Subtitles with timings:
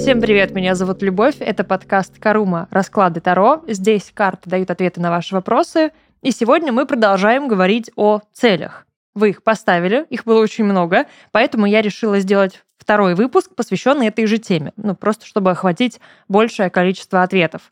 [0.00, 3.62] Всем привет, меня зовут Любовь, это подкаст Карума «Расклады Таро».
[3.68, 5.90] Здесь карты дают ответы на ваши вопросы,
[6.22, 8.86] и сегодня мы продолжаем говорить о целях.
[9.14, 14.24] Вы их поставили, их было очень много, поэтому я решила сделать второй выпуск, посвященный этой
[14.24, 17.70] же теме, ну просто чтобы охватить большее количество ответов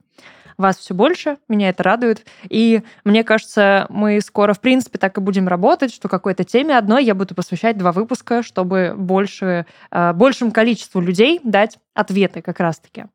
[0.59, 2.27] вас все больше, меня это радует.
[2.49, 7.05] И мне кажется, мы скоро, в принципе, так и будем работать, что какой-то теме одной
[7.05, 13.07] я буду посвящать два выпуска, чтобы больше, э, большему количеству людей дать ответы как раз-таки.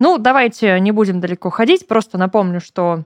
[0.00, 3.04] Ну, давайте не будем далеко ходить, просто напомню, что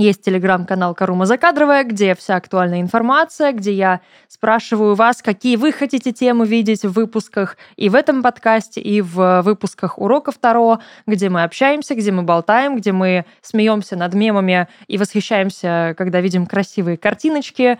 [0.00, 6.10] есть телеграм-канал Карума Закадровая, где вся актуальная информация, где я спрашиваю вас, какие вы хотите
[6.10, 11.42] темы видеть в выпусках и в этом подкасте, и в выпусках уроков Таро, где мы
[11.42, 17.78] общаемся, где мы болтаем, где мы смеемся над мемами и восхищаемся, когда видим красивые картиночки.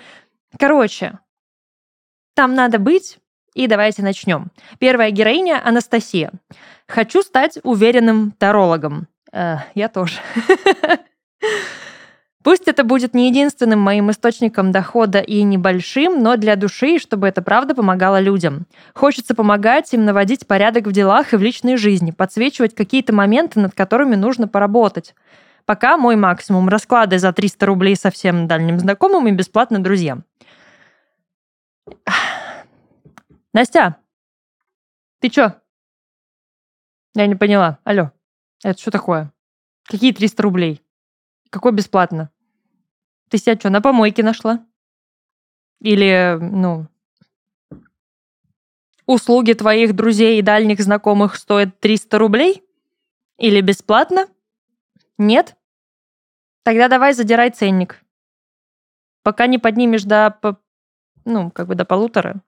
[0.59, 1.19] Короче,
[2.35, 3.19] там надо быть,
[3.55, 4.51] и давайте начнем.
[4.79, 6.33] Первая героиня Анастасия.
[6.87, 9.09] Хочу стать уверенным тарологом.
[9.33, 10.19] Э, я тоже.
[12.43, 17.43] Пусть это будет не единственным моим источником дохода и небольшим, но для души, чтобы это
[17.43, 18.67] правда помогало людям.
[18.95, 23.75] Хочется помогать им наводить порядок в делах и в личной жизни, подсвечивать какие-то моменты, над
[23.75, 25.15] которыми нужно поработать.
[25.67, 30.25] Пока мой максимум расклады за 300 рублей совсем дальним знакомым и бесплатно друзьям.
[33.53, 33.97] Настя,
[35.21, 35.53] ты чё?
[37.15, 37.79] Я не поняла.
[37.85, 38.13] Алло,
[38.65, 39.31] это что такое?
[39.85, 40.83] Какие 300 рублей?
[41.51, 42.31] Какой бесплатно?
[43.29, 44.65] Ты себя что, на помойке нашла?
[45.81, 46.87] Или, ну,
[49.07, 52.65] услуги твоих друзей и дальних знакомых стоят 300 рублей?
[53.39, 54.29] Или бесплатно?
[55.19, 55.57] Нет?
[56.63, 58.03] Тогда давай задирай ценник.
[59.23, 60.39] Пока не поднимешь до,
[61.25, 62.43] ну, как бы до полутора.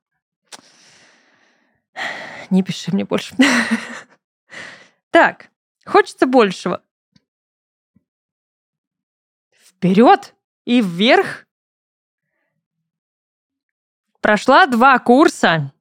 [2.50, 3.34] Не пиши мне больше.
[5.11, 5.50] Так,
[5.84, 6.82] хочется большего.
[9.82, 11.44] Вперед и вверх.
[14.20, 15.72] Прошла два курса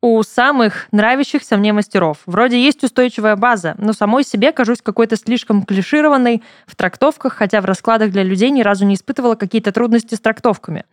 [0.00, 2.18] у самых нравящихся мне мастеров.
[2.26, 7.66] Вроде есть устойчивая база, но самой себе кажусь какой-то слишком клишированной в трактовках, хотя в
[7.66, 10.84] раскладах для людей ни разу не испытывала какие-то трудности с трактовками.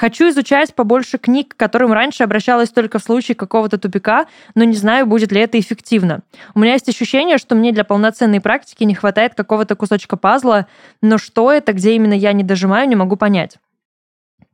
[0.00, 4.24] Хочу изучать побольше книг, к которым раньше обращалась только в случае какого-то тупика,
[4.54, 6.20] но не знаю, будет ли это эффективно.
[6.54, 10.66] У меня есть ощущение, что мне для полноценной практики не хватает какого-то кусочка пазла,
[11.02, 13.58] но что это, где именно я не дожимаю, не могу понять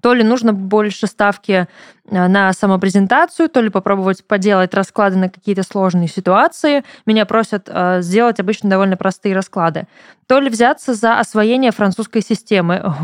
[0.03, 1.67] то ли нужно больше ставки
[2.11, 6.85] э, на самопрезентацию, то ли попробовать поделать расклады на какие-то сложные ситуации.
[7.07, 9.89] Меня просят э, сделать обычно довольно простые расклады.
[10.29, 12.95] То ли взяться за освоение французской системы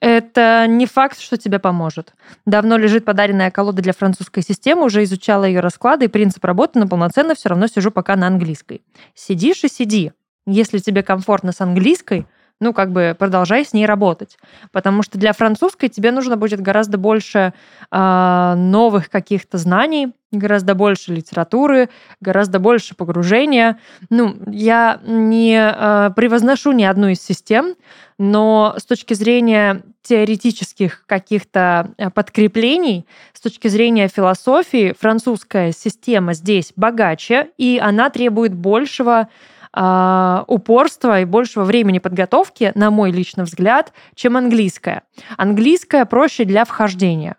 [0.00, 2.14] это не факт, что тебе поможет.
[2.46, 6.86] Давно лежит подаренная колода для французской системы, уже изучала ее расклады и принцип работы, но
[6.86, 8.82] полноценно все равно сижу пока на английской.
[9.14, 10.12] Сидишь и сиди.
[10.46, 12.26] Если тебе комфортно с английской,
[12.60, 14.38] ну, как бы продолжай с ней работать.
[14.72, 17.52] Потому что для французской тебе нужно будет гораздо больше
[17.90, 21.88] э, новых каких-то знаний, гораздо больше литературы,
[22.20, 23.78] гораздо больше погружения.
[24.10, 27.74] Ну, я не э, превозношу ни одну из систем,
[28.18, 36.72] но с точки зрения теоретических каких-то э, подкреплений, с точки зрения философии, французская система здесь
[36.76, 39.28] богаче, и она требует большего
[39.72, 45.02] э, упорства и большего времени подготовки, на мой личный взгляд, чем английская.
[45.36, 47.36] Английская проще для вхождения.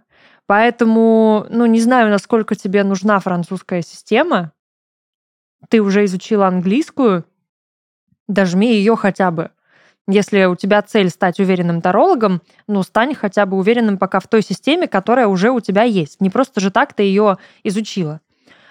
[0.49, 4.51] Поэтому, ну, не знаю, насколько тебе нужна французская система.
[5.69, 7.23] Ты уже изучила английскую,
[8.27, 9.51] дожми ее хотя бы.
[10.07, 14.41] Если у тебя цель стать уверенным тарологом, ну, стань хотя бы уверенным пока в той
[14.41, 16.19] системе, которая уже у тебя есть.
[16.19, 18.19] Не просто же так ты ее изучила.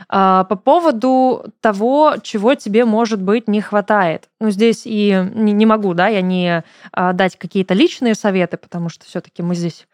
[0.09, 4.29] А, по поводу того, чего тебе, может быть, не хватает.
[4.41, 9.07] Ну, здесь и не, могу, да, я не а, дать какие-то личные советы, потому что
[9.07, 9.87] все-таки мы здесь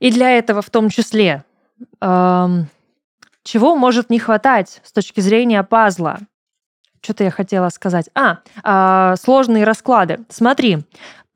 [0.00, 1.44] и для этого в том числе.
[2.00, 6.18] Чего может не хватать с точки зрения пазла?
[7.00, 8.10] Что-то я хотела сказать.
[8.14, 10.24] А, а, сложные расклады.
[10.28, 10.78] Смотри,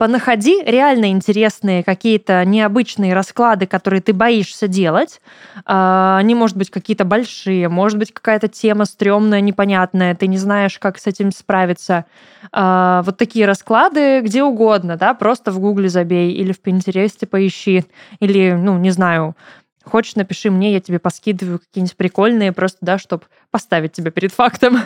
[0.00, 5.20] понаходи реально интересные какие-то необычные расклады, которые ты боишься делать.
[5.66, 10.78] А, они, может быть, какие-то большие, может быть, какая-то тема стрёмная, непонятная, ты не знаешь,
[10.78, 12.06] как с этим справиться.
[12.50, 17.84] А, вот такие расклады где угодно, да, просто в Гугле забей или в Пинтересте поищи,
[18.20, 19.36] или, ну, не знаю,
[19.82, 24.78] Хочешь, напиши мне, я тебе поскидываю какие-нибудь прикольные, просто, да, чтобы поставить тебя перед фактом.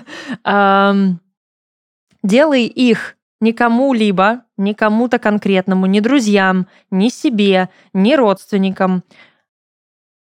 [2.23, 3.53] Делай их не
[4.57, 9.03] не кому-то конкретному, ни друзьям, ни себе, ни родственникам.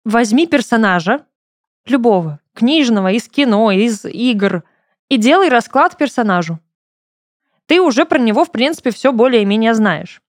[0.04, 1.26] Возьми персонажа,
[1.86, 4.64] любого, книжного, из кино, из игр,
[5.10, 6.60] и делай расклад персонажу.
[7.68, 10.22] Ты уже про него, в принципе, все более-менее знаешь.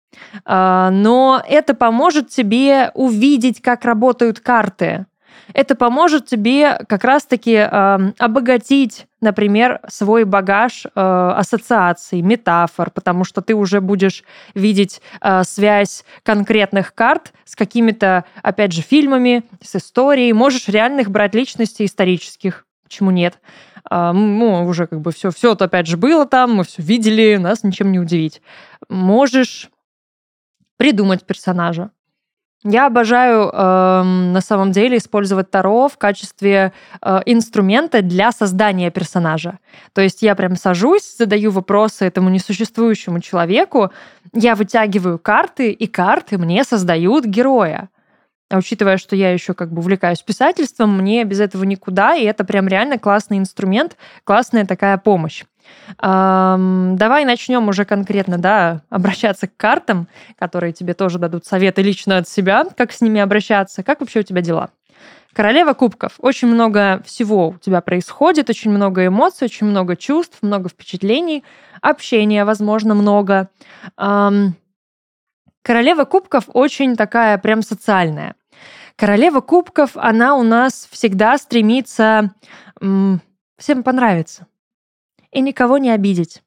[0.44, 5.06] А, но это поможет тебе увидеть, как работают карты.
[5.52, 13.42] Это поможет тебе как раз-таки э, обогатить, например, свой багаж э, ассоциаций, метафор, потому что
[13.42, 14.24] ты уже будешь
[14.54, 20.32] видеть э, связь конкретных карт с какими-то, опять же, фильмами, с историей.
[20.32, 22.66] Можешь реальных брать личностей исторических.
[22.84, 23.38] Почему нет?
[23.90, 27.64] ну, уже как бы все, все это опять же было там, мы все видели, нас
[27.64, 28.40] ничем не удивить.
[28.88, 29.68] Можешь
[30.78, 31.90] придумать персонажа.
[32.66, 36.72] Я обожаю э, на самом деле использовать Таро в качестве
[37.02, 39.58] э, инструмента для создания персонажа.
[39.92, 43.92] То есть я прям сажусь, задаю вопросы этому несуществующему человеку,
[44.32, 47.90] я вытягиваю карты, и карты мне создают героя.
[48.50, 52.44] А учитывая, что я еще как бы увлекаюсь писательством, мне без этого никуда, и это
[52.44, 55.44] прям реально классный инструмент, классная такая помощь.
[55.98, 60.08] Давай начнем уже конкретно, да, обращаться к картам,
[60.38, 63.82] которые тебе тоже дадут советы лично от себя, как с ними обращаться.
[63.82, 64.70] Как вообще у тебя дела?
[65.32, 66.12] Королева кубков.
[66.18, 71.42] Очень много всего у тебя происходит, очень много эмоций, очень много чувств, много впечатлений,
[71.80, 73.48] общения, возможно, много.
[75.62, 78.36] Королева кубков очень такая прям социальная.
[78.96, 82.32] Королева кубков, она у нас всегда стремится
[82.78, 84.46] всем понравиться
[85.34, 86.42] и никого не обидеть.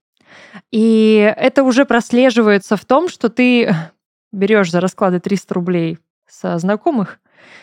[0.72, 3.76] И это уже прослеживается в том, что ты
[4.32, 7.20] берешь за расклады 300 рублей со знакомых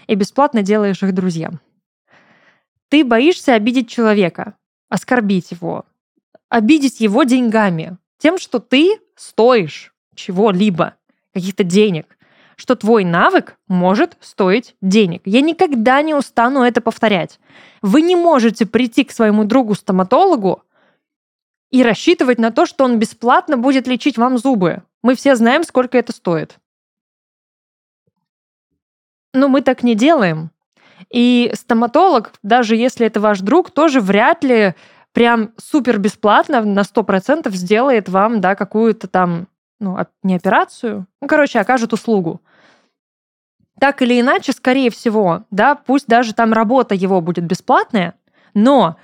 [0.07, 1.61] и бесплатно делаешь их друзьям.
[2.89, 4.55] Ты боишься обидеть человека,
[4.89, 5.85] оскорбить его,
[6.49, 10.95] обидеть его деньгами, тем, что ты стоишь чего-либо,
[11.33, 12.17] каких-то денег,
[12.57, 15.23] что твой навык может стоить денег.
[15.25, 17.41] Я никогда не устану это повторять.
[17.83, 20.63] Вы не можете прийти к своему другу-стоматологу
[21.75, 24.85] и рассчитывать на то, что он бесплатно будет лечить вам зубы.
[25.03, 26.61] Мы все знаем, сколько это стоит.
[29.33, 30.53] Но мы так не делаем.
[31.11, 34.75] И стоматолог, даже если это ваш друг, тоже вряд ли
[35.13, 39.49] прям супер бесплатно на 100% сделает вам да, какую-то там,
[39.81, 42.41] ну, не операцию, ну, короче, окажет услугу.
[43.81, 48.15] Так или иначе, скорее всего, да, пусть даже там работа его будет бесплатная,
[48.55, 48.97] но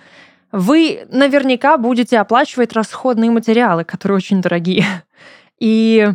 [0.53, 4.85] вы наверняка будете оплачивать расходные материалы, которые очень дорогие.
[5.59, 6.09] И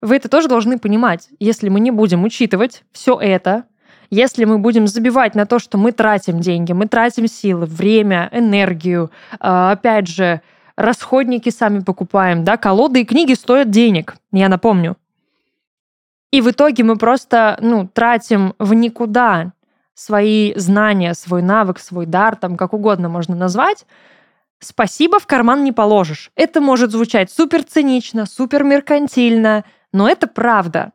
[0.00, 1.28] вы это тоже должны понимать.
[1.38, 3.64] Если мы не будем учитывать все это,
[4.10, 9.10] если мы будем забивать на то, что мы тратим деньги, мы тратим силы, время, энергию,
[9.40, 10.42] а, опять же,
[10.76, 14.96] расходники сами покупаем, да, колоды и книги стоят денег, я напомню.
[16.30, 19.52] И в итоге мы просто, ну, тратим в никуда
[19.94, 23.86] свои знания, свой навык, свой дар, там как угодно можно назвать,
[24.58, 26.30] спасибо в карман не положишь.
[26.36, 30.92] Это может звучать супер цинично, супер меркантильно, но это правда.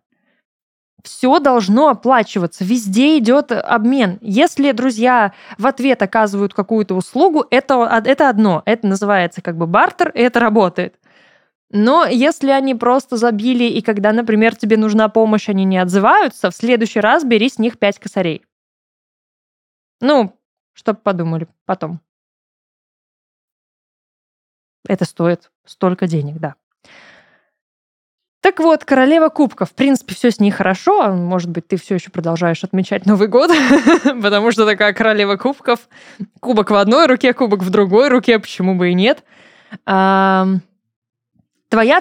[1.03, 4.17] Все должно оплачиваться, везде идет обмен.
[4.19, 10.09] Если друзья в ответ оказывают какую-то услугу, это, это одно, это называется как бы бартер,
[10.09, 10.95] и это работает.
[11.69, 16.55] Но если они просто забили, и когда, например, тебе нужна помощь, они не отзываются, в
[16.55, 18.43] следующий раз бери с них 5 косарей.
[20.01, 20.37] Ну,
[20.73, 22.01] чтобы подумали потом.
[24.87, 26.55] Это стоит столько денег, да.
[28.41, 29.71] Так вот, королева кубков.
[29.71, 31.11] В принципе, все с ней хорошо.
[31.11, 33.51] Может быть, ты все еще продолжаешь отмечать Новый год,
[34.21, 35.89] потому что такая королева кубков.
[36.39, 39.23] Кубок в одной руке, кубок в другой руке, почему бы и нет.
[39.83, 40.61] Твоя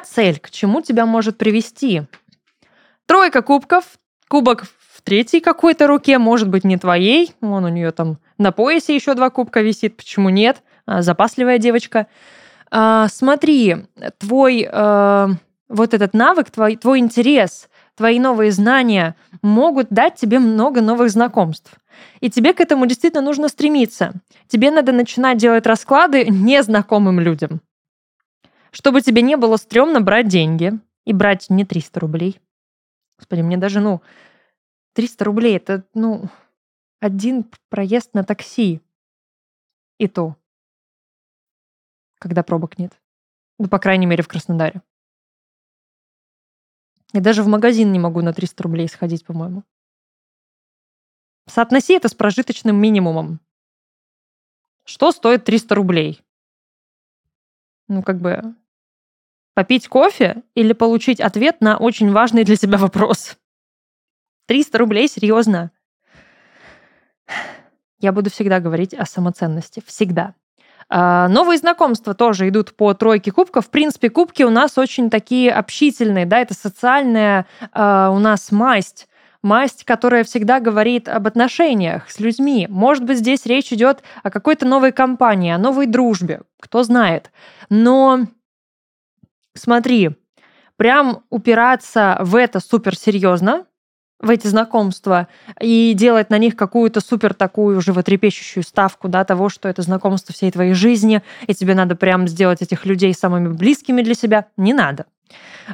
[0.00, 2.02] цель, к чему тебя может привести?
[3.06, 3.98] Тройка кубков,
[4.28, 4.66] кубок
[5.06, 7.32] третьей какой-то руке, может быть, не твоей.
[7.40, 10.62] Вон у нее там на поясе еще два кубка висит, почему нет?
[10.84, 12.08] А, запасливая девочка.
[12.72, 13.76] А, смотри,
[14.18, 15.28] твой э,
[15.68, 21.74] вот этот навык, твой, твой интерес, твои новые знания могут дать тебе много новых знакомств.
[22.20, 24.12] И тебе к этому действительно нужно стремиться.
[24.48, 27.60] Тебе надо начинать делать расклады незнакомым людям.
[28.72, 30.72] Чтобы тебе не было стрёмно брать деньги.
[31.04, 32.40] И брать не 300 рублей.
[33.16, 34.02] Господи, мне даже, ну,
[34.96, 36.30] 300 рублей это, ну,
[37.00, 38.80] один проезд на такси.
[39.98, 40.36] И то.
[42.18, 42.98] Когда пробок нет.
[43.58, 44.80] Ну, по крайней мере, в Краснодаре.
[47.12, 49.64] Я даже в магазин не могу на 300 рублей сходить, по-моему.
[51.46, 53.40] Соотноси это с прожиточным минимумом.
[54.84, 56.24] Что стоит 300 рублей?
[57.88, 58.56] Ну, как бы
[59.52, 63.36] попить кофе или получить ответ на очень важный для тебя вопрос.
[64.46, 65.70] 300 рублей, серьезно.
[68.00, 69.82] я буду всегда говорить о самоценности.
[69.86, 70.34] Всегда.
[70.88, 73.66] А, новые знакомства тоже идут по тройке кубков.
[73.66, 79.08] В принципе, кубки у нас очень такие общительные, да, это социальная а, у нас масть
[79.46, 82.66] масть, которая всегда говорит об отношениях с людьми.
[82.68, 87.30] Может быть, здесь речь идет о какой-то новой компании, о новой дружбе, кто знает.
[87.70, 88.26] Но
[89.54, 90.10] смотри,
[90.76, 93.66] прям упираться в это суперсерьезно,
[94.20, 95.28] в эти знакомства
[95.60, 100.50] и делать на них какую-то супер такую животрепещущую ставку да, того, что это знакомство всей
[100.50, 105.06] твоей жизни, и тебе надо прям сделать этих людей самыми близкими для себя, не надо.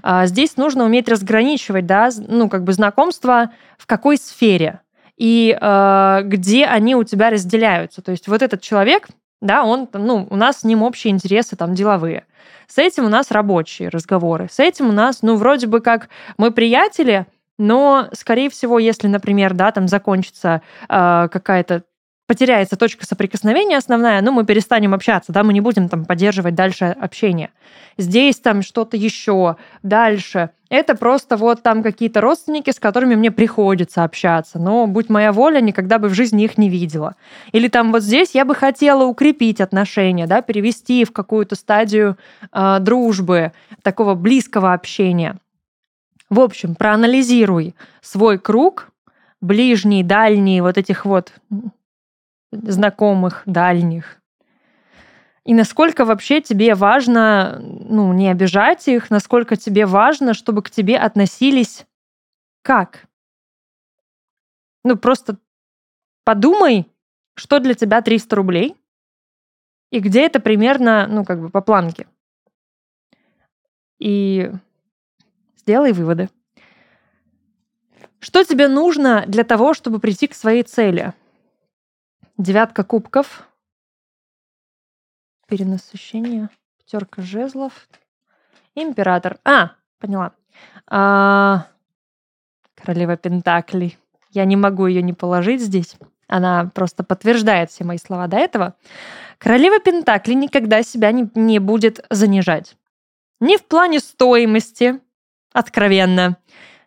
[0.02, 4.80] А здесь нужно уметь разграничивать, да, ну, как бы знакомства в какой сфере
[5.16, 8.02] и э, где они у тебя разделяются.
[8.02, 9.08] То есть вот этот человек,
[9.40, 12.24] да, он, ну, у нас с ним общие интересы там деловые.
[12.66, 14.48] С этим у нас рабочие разговоры.
[14.50, 16.08] С этим у нас, ну, вроде бы как
[16.38, 17.26] мы приятели,
[17.58, 21.84] но, скорее всего, если, например, да, там закончится э, какая-то
[22.32, 26.96] потеряется точка соприкосновения основная, ну, мы перестанем общаться, да, мы не будем там поддерживать дальше
[26.98, 27.50] общение.
[27.98, 30.48] Здесь там что-то еще, дальше.
[30.70, 35.60] Это просто вот там какие-то родственники, с которыми мне приходится общаться, но, будь моя воля,
[35.60, 37.16] никогда бы в жизни их не видела.
[37.52, 42.16] Или там вот здесь я бы хотела укрепить отношения, да, перевести в какую-то стадию
[42.50, 45.36] э, дружбы, такого близкого общения.
[46.32, 48.90] В общем, проанализируй свой круг,
[49.42, 51.34] ближний, дальний, вот этих вот
[52.50, 54.18] знакомых, дальних.
[55.44, 60.96] И насколько вообще тебе важно, ну, не обижать их, насколько тебе важно, чтобы к тебе
[60.96, 61.84] относились
[62.62, 63.04] как?
[64.84, 65.36] Ну, просто
[66.24, 66.90] подумай,
[67.34, 68.74] что для тебя 300 рублей,
[69.90, 72.06] и где это примерно, ну, как бы по планке.
[73.98, 74.50] И
[75.62, 76.28] Сделай выводы.
[78.18, 81.12] Что тебе нужно для того, чтобы прийти к своей цели?
[82.36, 83.48] Девятка кубков.
[85.46, 86.48] Перенасыщение.
[86.78, 87.88] Пятерка жезлов.
[88.74, 89.38] Император.
[89.44, 90.32] А, поняла.
[90.88, 91.68] А,
[92.74, 93.98] королева Пентаклей.
[94.30, 95.96] Я не могу ее не положить здесь.
[96.26, 98.74] Она просто подтверждает все мои слова до этого.
[99.38, 102.76] Королева Пентакли никогда себя не, не будет занижать.
[103.38, 105.00] Ни в плане стоимости,
[105.52, 106.36] откровенно.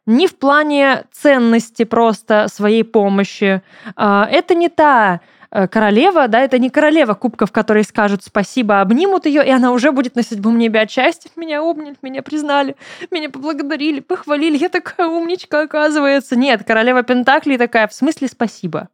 [0.05, 3.63] Не в плане ценности просто своей помощи.
[3.95, 9.25] А, это не та э, королева, да, это не королева кубков, которые скажут спасибо, обнимут
[9.25, 11.31] ее, и она уже будет на седьмом небе от счастья.
[11.35, 12.75] Меня обняли, меня признали,
[13.09, 14.57] меня поблагодарили, похвалили.
[14.57, 16.35] Я такая умничка, оказывается.
[16.35, 18.89] Нет, королева Пентаклей такая, в смысле спасибо.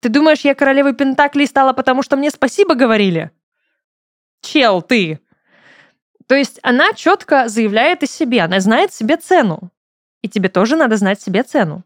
[0.00, 3.30] Ты думаешь, я королевой Пентаклей стала, потому что мне спасибо говорили?
[4.42, 5.20] Чел, ты!
[6.28, 9.70] То есть она четко заявляет о себе, она знает себе цену.
[10.22, 11.84] И тебе тоже надо знать себе цену.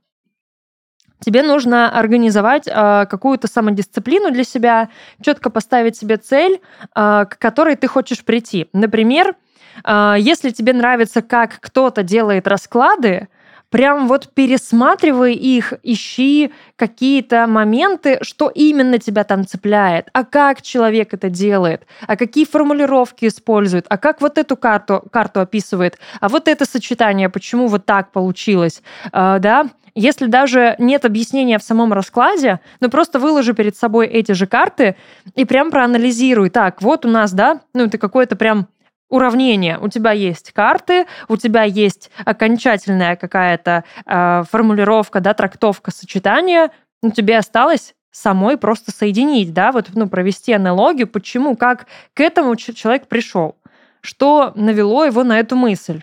[1.20, 4.88] Тебе нужно организовать э, какую-то самодисциплину для себя,
[5.22, 8.68] четко поставить себе цель, э, к которой ты хочешь прийти.
[8.72, 9.36] Например,
[9.84, 13.28] э, если тебе нравится, как кто-то делает расклады,
[13.72, 21.14] прям вот пересматривай их, ищи какие-то моменты, что именно тебя там цепляет, а как человек
[21.14, 26.48] это делает, а какие формулировки использует, а как вот эту карту, карту описывает, а вот
[26.48, 32.60] это сочетание, почему вот так получилось, а, да, если даже нет объяснения в самом раскладе,
[32.80, 34.96] ну просто выложи перед собой эти же карты
[35.34, 36.48] и прям проанализируй.
[36.48, 38.68] Так, вот у нас, да, ну это какое-то прям
[39.12, 39.78] уравнение.
[39.78, 46.70] У тебя есть карты, у тебя есть окончательная какая-то э, формулировка, да, трактовка сочетания,
[47.02, 52.56] но тебе осталось самой просто соединить, да, вот, ну, провести аналогию, почему, как к этому
[52.56, 53.56] человек пришел,
[54.00, 56.02] что навело его на эту мысль.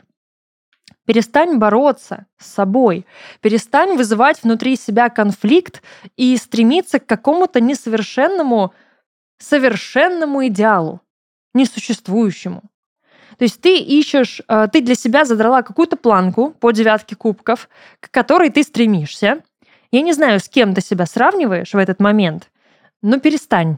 [1.08, 3.08] Перестань бороться с собой,
[3.42, 5.82] перестань вызывать внутри себя конфликт
[6.16, 8.72] и стремиться к какому-то несовершенному,
[9.40, 11.02] совершенному идеалу,
[11.56, 12.62] несуществующему.
[13.40, 17.70] То есть ты ищешь, э, ты для себя задрала какую-то планку по девятке кубков,
[18.02, 19.42] к которой ты стремишься.
[19.92, 22.52] Я не знаю, с кем ты себя сравниваешь в этот момент,
[23.02, 23.78] но перестань.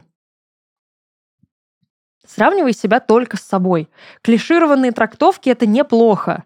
[2.26, 3.88] Сравнивай себя только с собой.
[4.22, 6.42] Клишированные трактовки— это неплохо.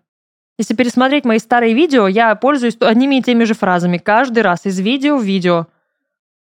[0.58, 4.78] Если пересмотреть мои старые видео, я пользуюсь одними и теми же фразами каждый раз из
[4.78, 5.68] видео в видео.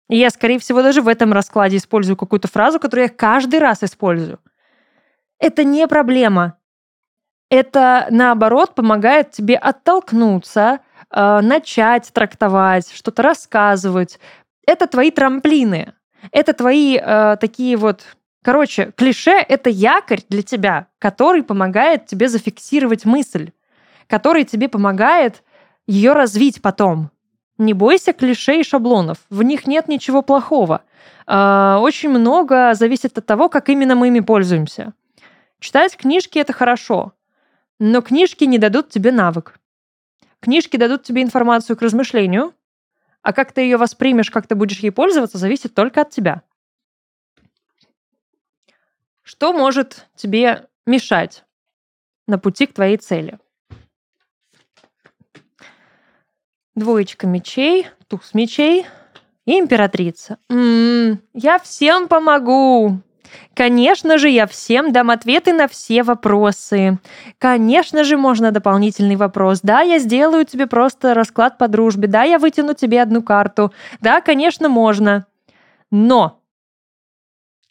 [0.09, 3.83] И я, скорее всего, даже в этом раскладе использую какую-то фразу, которую я каждый раз
[3.83, 4.41] использую–
[5.39, 6.57] это не проблема.
[7.51, 14.19] Это, наоборот, помогает тебе оттолкнуться, э, начать трактовать, что-то рассказывать.
[14.67, 15.93] Это твои трамплины.
[16.33, 18.17] Это твои э, такие вот...
[18.43, 23.53] Короче, клише— это якорь для тебя, который помогает тебе зафиксировать мысль,
[24.07, 25.43] который тебе помогает
[25.87, 27.11] ее развить потом.
[27.57, 29.19] Не бойся клише и шаблонов.
[29.31, 30.83] В них нет ничего плохого.
[31.27, 34.93] А, очень много зависит от того, как именно мы ими пользуемся.
[35.61, 37.15] Читать книжки— это хорошо,
[37.79, 39.59] но книжки не дадут тебе навык.
[40.41, 42.55] Книжки дадут тебе информацию к размышлению,
[43.23, 46.43] а как ты ее воспримешь, как ты будешь ей пользоваться, зависит только от тебя.
[49.23, 51.45] Что может тебе мешать
[52.27, 53.39] на пути к твоей цели?
[56.75, 58.87] Двоечка мечей, туз мечей
[59.47, 60.39] и императрица.
[60.51, 63.01] М-м, я всем помогу.
[63.55, 66.99] Конечно же, я всем дам ответы на все вопросы.
[67.39, 69.61] Конечно же, можно дополнительный вопрос.
[69.63, 72.09] Да, я сделаю тебе просто расклад по дружбе.
[72.09, 73.73] Да, я вытяну тебе одну карту.
[74.01, 75.27] Да, конечно, можно.
[75.91, 76.41] Но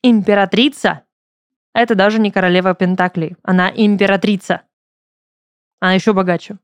[0.01, 1.03] императрица—
[1.73, 3.35] это даже не королева Пентаклей.
[3.43, 4.61] Она императрица.
[5.79, 6.59] Она еще богаче.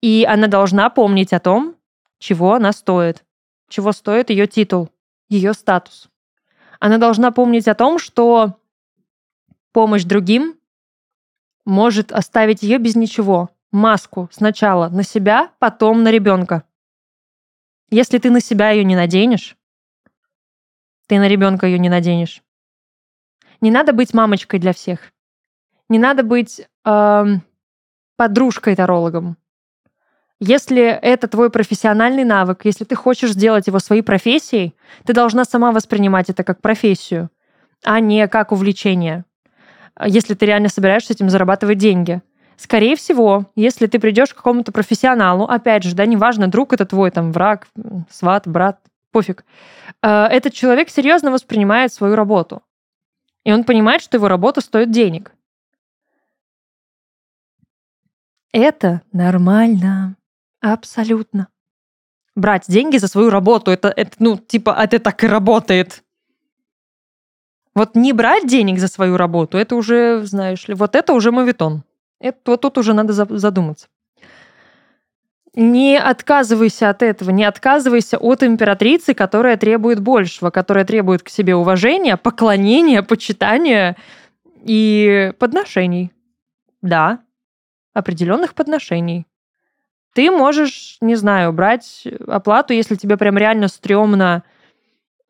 [0.00, 1.76] И она должна помнить о том,
[2.18, 3.24] чего она стоит,
[3.68, 4.90] чего стоит ее титул,
[5.28, 6.08] ее статус.
[6.82, 8.58] Она должна помнить о том, что
[9.70, 10.58] помощь другим
[11.64, 13.50] может оставить ее без ничего.
[13.70, 16.64] Маску сначала на себя, потом на ребенка.
[17.90, 19.56] Если ты на себя ее не наденешь,
[21.06, 22.42] ты на ребенка ее не наденешь.
[23.60, 25.12] Не надо быть мамочкой для всех.
[25.88, 27.24] Не надо быть э,
[28.16, 29.36] подружкой-тарологом.
[30.44, 35.70] Если это твой профессиональный навык, если ты хочешь сделать его своей профессией, ты должна сама
[35.70, 37.30] воспринимать это как профессию,
[37.84, 39.24] а не как увлечение.
[40.04, 42.22] Если ты реально собираешься этим зарабатывать деньги.
[42.56, 47.12] Скорее всего, если ты придешь к какому-то профессионалу, опять же, да, неважно, друг это твой,
[47.12, 47.68] там, враг,
[48.10, 48.80] сват, брат,
[49.12, 49.44] пофиг,
[50.02, 52.62] э, этот человек серьезно воспринимает свою работу.
[53.44, 55.30] И он понимает, что его работа стоит денег.
[58.52, 60.16] Это нормально.
[60.62, 61.48] Абсолютно.
[62.36, 66.02] Брать деньги за свою работу, это, это ну, типа, это так и работает.
[67.74, 71.82] Вот не брать денег за свою работу, это уже, знаешь ли, вот это уже мовитон.
[72.20, 73.88] Это, вот тут уже надо задуматься.
[75.54, 81.56] Не отказывайся от этого, не отказывайся от императрицы, которая требует большего, которая требует к себе
[81.56, 83.96] уважения, поклонения, почитания
[84.62, 86.12] и подношений.
[86.80, 87.18] Да,
[87.92, 89.26] определенных подношений.
[90.14, 94.42] Ты можешь, не знаю, брать оплату, если тебе прям реально стрёмно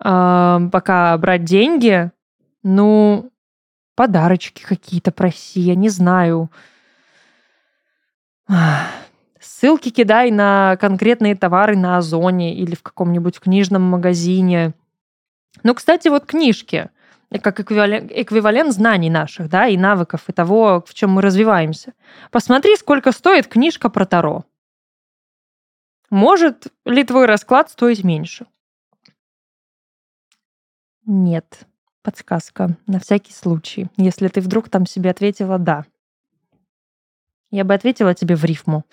[0.03, 2.11] э, пока брать деньги.
[2.65, 3.31] Ну,
[3.95, 6.51] подарочки какие-то проси, я не знаю.
[9.41, 14.75] Ссылки кидай на конкретные товары на Озоне или в каком-нибудь книжном магазине.
[15.63, 16.91] Ну, кстати, вот книжки
[17.41, 21.95] как эквивалент, эквивалент знаний наших, да, и навыков, и того, в чем мы развиваемся.
[22.31, 24.45] Посмотри, сколько стоит книжка про Таро.
[26.13, 28.45] Может ли твой расклад стоить меньше?
[31.07, 31.67] Нет.
[32.03, 32.77] Подсказка.
[32.87, 33.89] На всякий случай.
[33.97, 35.87] Если ты вдруг там себе ответила «да».
[37.51, 38.85] Я бы ответила тебе в рифму.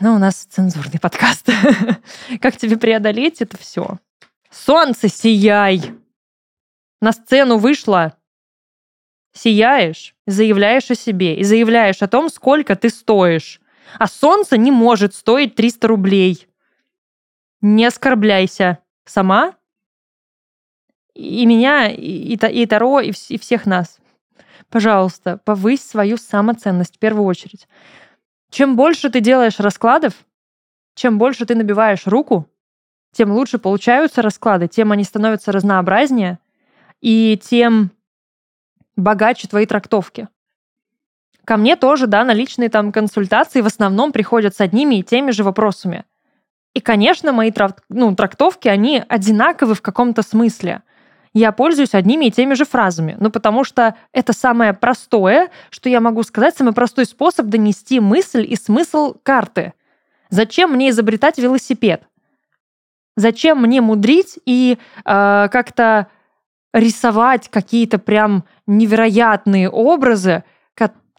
[0.00, 1.50] Но у нас цензурный подкаст.
[2.40, 3.98] Как тебе преодолеть это все?
[4.50, 5.94] Солнце, сияй!
[7.02, 8.16] На сцену вышла,
[9.34, 13.60] сияешь, заявляешь о себе и заявляешь о том, сколько ты стоишь.
[13.98, 16.48] А солнце не может стоить 300 рублей.
[17.60, 18.78] Не оскорбляйся.
[19.04, 19.54] Сама?
[21.14, 23.98] И меня, и, и Таро, и, и всех нас.
[24.70, 27.68] Пожалуйста, повысь свою самоценность в первую очередь.
[28.50, 30.14] Чем больше ты делаешь раскладов,
[30.94, 32.48] чем больше ты набиваешь руку,
[33.12, 36.38] тем лучше получаются расклады, тем они становятся разнообразнее,
[37.00, 37.90] и тем
[38.96, 40.28] богаче твои трактовки.
[41.44, 45.32] Ко мне тоже, да, на личные там консультации в основном приходят с одними и теми
[45.32, 46.04] же вопросами.
[46.74, 47.52] И, конечно, мои
[47.88, 50.82] ну, трактовки, они одинаковы в каком-то смысле.
[51.34, 53.16] Я пользуюсь одними и теми же фразами.
[53.18, 58.46] Ну, потому что это самое простое, что я могу сказать, самый простой способ донести мысль
[58.48, 59.72] и смысл карты.
[60.30, 62.02] Зачем мне изобретать велосипед?
[63.16, 66.08] Зачем мне мудрить и э, как-то
[66.72, 70.44] рисовать какие-то прям невероятные образы,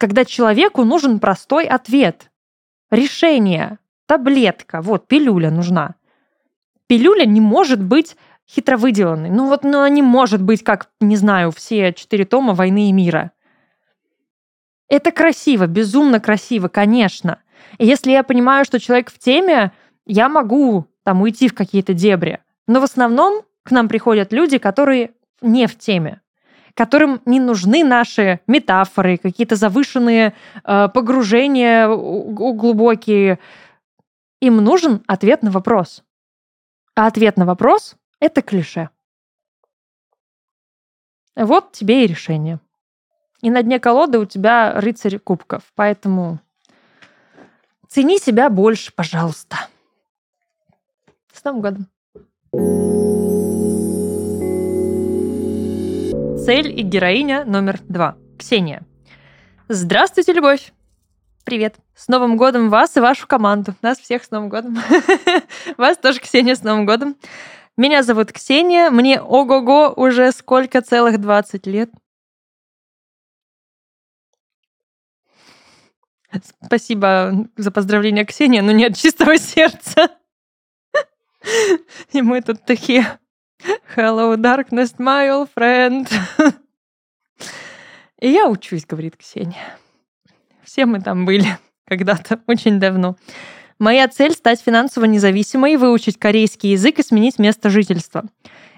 [0.03, 2.29] когда человеку нужен простой ответ.
[2.91, 3.79] Решение.
[4.05, 4.81] Таблетка.
[4.81, 5.95] Вот, пилюля нужна.
[6.87, 9.29] Пилюля не может быть хитро выделанной.
[9.29, 12.91] Ну вот, ну, она не может быть, как, не знаю, все четыре тома «Войны и
[12.91, 13.31] мира».
[14.89, 17.39] Это красиво, безумно красиво, конечно.
[17.77, 19.71] И если я понимаю, что человек в теме,
[20.05, 22.39] я могу там уйти в какие-то дебри.
[22.67, 25.11] Но в основном к нам приходят люди, которые
[25.41, 26.19] не в теме
[26.73, 30.33] которым не нужны наши метафоры, какие-то завышенные
[30.63, 33.39] э, погружения глубокие.
[34.41, 36.03] Им нужен ответ на вопрос.
[36.95, 38.89] А ответ на вопрос— это клише.
[41.35, 42.59] Вот тебе и решение.
[43.41, 45.63] И на дне колоды у тебя рыцарь кубков.
[45.75, 46.39] Поэтому
[47.87, 49.57] цени себя больше, пожалуйста.
[51.33, 52.92] С Новым годом!
[56.45, 58.17] Цель и героиня номер два.
[58.37, 58.83] Ксения.
[59.69, 60.73] Здравствуйте, любовь!
[61.45, 61.77] Привет!
[61.95, 63.75] С Новым годом вас и вашу команду.
[63.81, 64.77] Нас всех с Новым годом.
[65.77, 67.15] Вас тоже, Ксения, с Новым годом.
[67.77, 71.89] Меня зовут Ксения, мне ого-го уже сколько целых 20 лет.
[76.65, 80.09] Спасибо за поздравление, Ксения, но не от чистого сердца.
[82.11, 83.17] И мы тут такие
[83.95, 86.09] Hello, darkness, my old friend.
[88.19, 89.77] И я учусь, говорит Ксения.
[90.63, 91.45] Все мы там были
[91.87, 93.17] когда-то, очень давно.
[93.77, 98.25] Моя цель— стать финансово независимой, выучить корейский язык и сменить место жительства.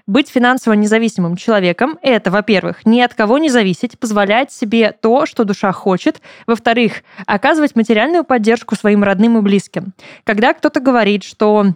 [0.05, 5.45] Быть финансово независимым человеком— это, во-первых, ни от кого не зависеть, позволять себе то, что
[5.45, 6.19] душа хочет.
[6.45, 9.93] Во-вторых, оказывать материальную поддержку своим родным и близким.
[10.25, 11.73] Когда кто-то говорит, что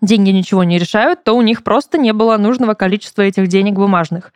[0.00, 4.32] деньги ничего не решают, то у них просто не было нужного количества этих денег бумажных.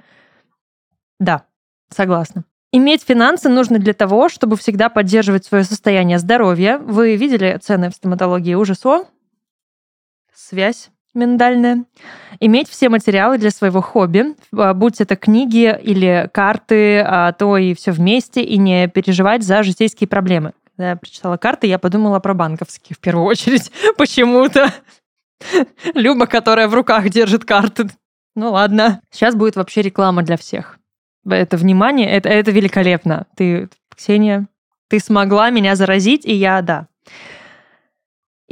[1.18, 1.44] Да,
[1.88, 2.44] согласна.
[2.72, 6.78] Иметь финансы нужно для того, чтобы всегда поддерживать свое состояние здоровья.
[6.78, 9.04] Вы видели цены в стоматологии ужасо?
[10.34, 11.84] Связь миндальная.
[12.40, 17.74] Иметь все материалы для своего хобби, а, будь это книги или карты, а то и
[17.74, 20.52] все вместе, и не переживать за житейские проблемы.
[20.76, 24.72] Когда я прочитала карты, я подумала про банковские в первую очередь почему-то.
[25.94, 27.88] Люба, которая в руках держит карты.
[28.34, 29.00] Ну ладно.
[29.10, 30.78] Сейчас будет вообще реклама для всех
[31.30, 33.26] это внимание, это, это великолепно.
[33.36, 34.48] Ты, Ксения,
[34.88, 36.88] ты смогла меня заразить, и я, да.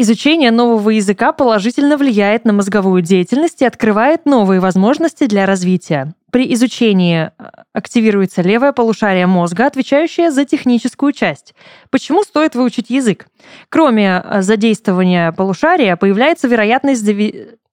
[0.03, 6.15] Изучение нового языка положительно влияет на мозговую деятельность и открывает новые возможности для развития.
[6.33, 11.55] При изучении э, активируется левое полушарие мозга, отвечающее за техническую часть.
[11.91, 13.27] Почему стоит выучить язык?
[13.69, 17.05] Кроме э, задействования полушария, появляется вероятность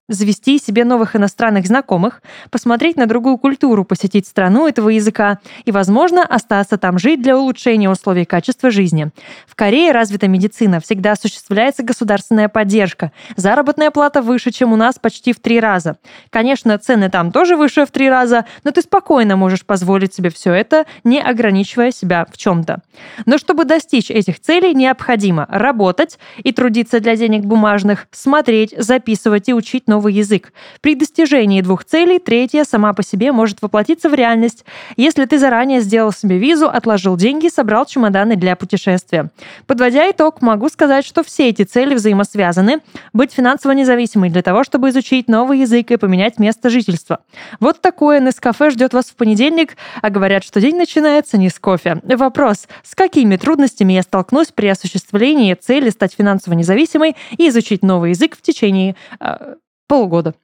[0.08, 6.22] завести себе новых иностранных знакомых, посмотреть на другую культуру, посетить страну этого языка и, возможно,
[6.22, 9.10] остаться там жить для улучшения условий качества жизни.
[9.46, 13.12] В Корее развита медицина, всегда осуществляется государственная поддержка.
[13.36, 15.98] Заработная плата выше, чем у нас почти в три раза.
[16.30, 20.52] Конечно, цены там тоже выше в три раза, но ты спокойно можешь позволить себе все
[20.52, 22.80] это, не ограничивая себя в чем-то.
[23.26, 29.54] Но чтобы достичь этих целей, необходимо работать и трудиться для денег бумажных, смотреть, записывать и
[29.54, 30.52] учить новые новый язык.
[30.80, 34.64] При достижении двух целей третья сама по себе может воплотиться в реальность,
[34.96, 39.30] если ты заранее сделал себе визу, отложил деньги, собрал чемоданы для путешествия.
[39.66, 42.78] Подводя итог, могу сказать, что все эти цели взаимосвязаны.
[43.12, 47.18] Быть финансово независимой для того, чтобы изучить новый язык и поменять место жительства.
[47.58, 52.00] Вот такое Нескафе ждет вас в понедельник, а говорят, что день начинается не с кофе.
[52.04, 58.10] Вопрос, с какими трудностями я столкнусь при осуществлении цели стать финансово независимой и изучить новый
[58.10, 59.56] язык в течение а,
[59.88, 60.34] полгода.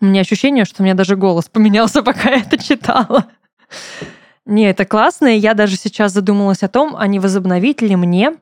[0.00, 3.30] У меня ощущение, что у меня даже голос поменялся, пока я это читала.
[4.46, 8.36] Не, это классно, и я даже сейчас задумалась о том, а не возобновить ли мне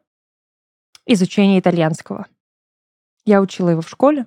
[1.05, 2.27] изучение итальянского.
[3.25, 4.27] Я учила его в школе.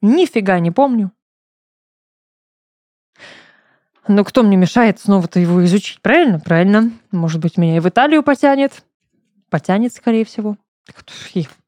[0.00, 1.12] Нифига не помню.
[4.08, 6.00] Но кто мне мешает снова-то его изучить?
[6.00, 6.40] Правильно?
[6.40, 6.90] Правильно.
[7.12, 8.84] Может быть, меня и в Италию потянет.
[9.48, 10.56] Потянет, скорее всего.
[10.86, 11.12] Кто,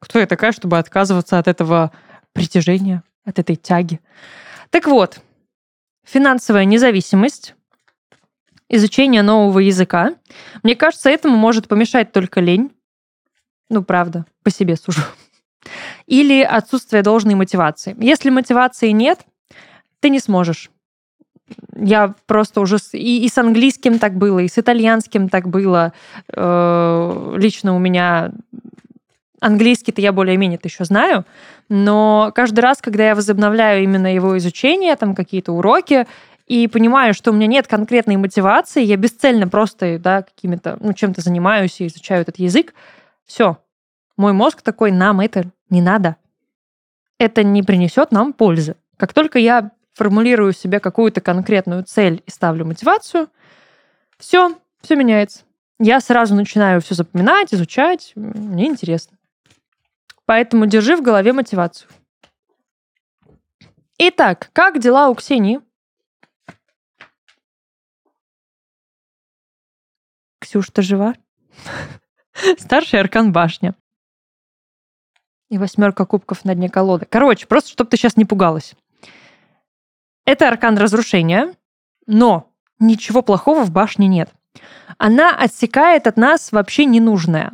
[0.01, 1.93] кто я такая, чтобы отказываться от этого
[2.35, 4.01] притяжения, от этой тяги.
[4.71, 5.21] Так вот,
[6.05, 7.55] финансовая независимость,
[8.69, 10.15] изучение нового языка.
[10.63, 12.71] Мне кажется, этому может помешать только лень.
[13.71, 15.03] Ну, правда, по себе сужу.
[16.07, 17.97] Или отсутствие должной мотивации.
[17.99, 19.21] Если мотивации нет,
[20.01, 20.71] ты не сможешь.
[21.77, 25.93] Я просто уже с, и, и с английским так было, и с итальянским так было.
[26.29, 28.33] Э, лично у меня
[29.45, 31.27] Английский-то я более-менее еще знаю,
[31.69, 36.07] но каждый раз, когда я возобновляю именно его изучение, там какие-то уроки,
[36.47, 41.21] и понимаю, что у меня нет конкретной мотивации, я бесцельно просто да, какими-то, ну, чем-то
[41.21, 42.73] занимаюсь и изучаю этот язык,
[43.27, 43.59] все.
[44.17, 46.17] Мой мозг такой, нам это не надо.
[47.19, 48.77] Это не принесет нам пользы.
[48.97, 53.29] Как только я формулирую себе какую-то конкретную цель и ставлю мотивацию,
[54.19, 55.43] все, все меняется.
[55.79, 58.13] Я сразу начинаю все запоминать, изучать.
[58.15, 59.19] Мне интересно.
[60.27, 61.91] Поэтому держи в голове мотивацию.
[63.99, 65.61] Итак, как дела у Ксении?
[70.41, 71.15] Ксюш, ты жива?
[72.59, 73.75] Старший аркан башня.
[75.51, 77.07] И восьмерка кубков на дне колоды.
[77.07, 78.75] Короче, просто чтобы ты сейчас не пугалась.
[80.25, 81.55] Это аркан разрушения,
[82.07, 84.33] но ничего плохого в башне нет.
[84.99, 87.53] Она отсекает от нас вообще ненужное.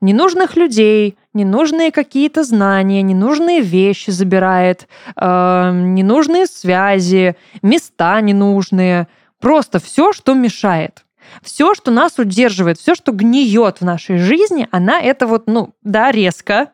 [0.00, 9.08] Ненужных людей, ненужные какие-то знания, ненужные вещи забирает, э, ненужные связи, места ненужные.
[9.40, 11.04] Просто все, что мешает.
[11.42, 16.10] Все, что нас удерживает, все, что гниет в нашей жизни, она это вот, ну, да,
[16.10, 16.70] резко,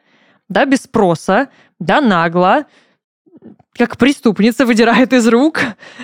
[0.49, 1.49] да, без спроса,
[1.81, 2.67] да, нагло,
[3.77, 5.61] как преступница выдирает из рук,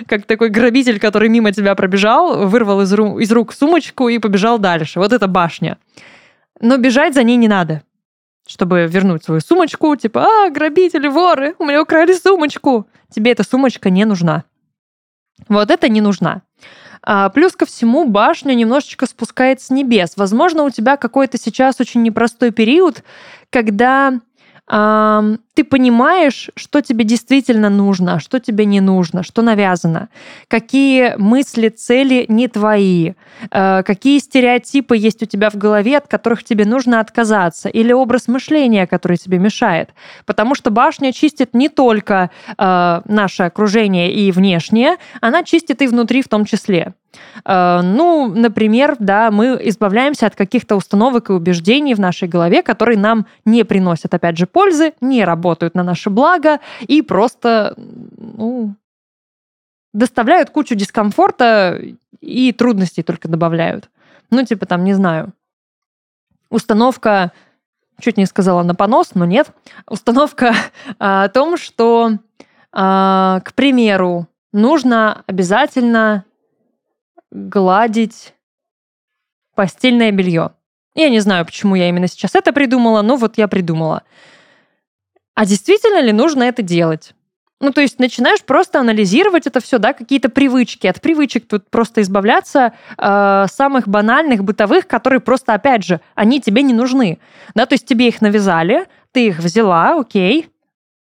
[0.07, 4.59] как такой грабитель, который мимо тебя пробежал, вырвал из, ру- из рук сумочку и побежал
[4.59, 4.99] дальше.
[4.99, 5.77] Вот это башня.
[6.59, 7.81] Но бежать за ней не надо,
[8.45, 9.95] чтобы вернуть свою сумочку.
[9.95, 12.87] Типа, а, грабители, воры, у меня украли сумочку.
[13.09, 14.43] Тебе эта сумочка не нужна.
[15.47, 16.41] Вот это не нужна.
[17.03, 20.13] А, плюс ко всему, башня немножечко спускается с небес.
[20.17, 23.03] Возможно, у тебя какой-то сейчас очень непростой период,
[23.49, 24.19] когда
[25.53, 30.07] ты понимаешь, что тебе действительно нужно, а что тебе не нужно, что навязано,
[30.47, 33.13] какие мысли, цели не твои,
[33.51, 38.29] э, какие стереотипы есть у тебя в голове, от которых тебе нужно отказаться, или образ
[38.29, 39.89] мышления, который тебе мешает.
[40.25, 46.21] Потому что башня чистит не только э, наше окружение и внешнее, она чистит и внутри
[46.21, 46.93] в том числе.
[47.43, 52.97] Э, ну, например, да, мы избавляемся от каких-то установок и убеждений в нашей голове, которые
[52.97, 58.75] нам не приносят, опять же, пользы, не работают на наше благо и просто, ну,
[59.93, 61.81] доставляют кучу дискомфорта
[62.19, 63.89] и трудностей только добавляют.
[64.29, 65.33] Ну, типа там, не знаю,
[66.49, 67.31] установка,
[67.99, 69.51] чуть не сказала на понос, но нет,
[69.87, 70.53] установка
[70.99, 72.17] о том, что,
[72.71, 76.25] а, к примеру, нужно обязательно
[77.31, 78.33] гладить
[79.55, 80.51] постельное белье.
[80.93, 84.03] Я не знаю, почему я именно сейчас это придумала, но вот я придумала.
[85.41, 87.15] А действительно ли нужно это делать?
[87.59, 90.85] Ну, то есть начинаешь просто анализировать это все, да, какие-то привычки.
[90.85, 96.61] От привычек тут просто избавляться э, самых банальных, бытовых, которые просто, опять же, они тебе
[96.61, 97.17] не нужны.
[97.55, 100.47] Да, то есть тебе их навязали, ты их взяла, окей.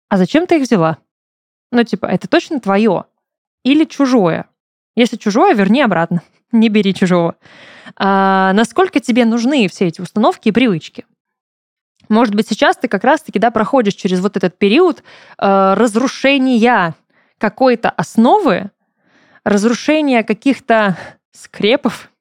[0.08, 1.00] А зачем ты их взяла?
[1.74, 3.04] Ну, типа, это точно твое
[3.66, 4.46] или чужое?
[4.96, 6.22] Если чужое, верни обратно.
[6.54, 7.36] Не бери чужого.
[7.98, 11.04] А, насколько тебе нужны все эти установки и привычки?
[12.12, 15.02] Может быть, сейчас ты как раз-таки да, проходишь через вот этот период
[15.38, 16.94] э, разрушения
[17.38, 18.70] какой-то основы,
[19.46, 20.98] разрушения каких-то
[21.32, 22.12] скрепов.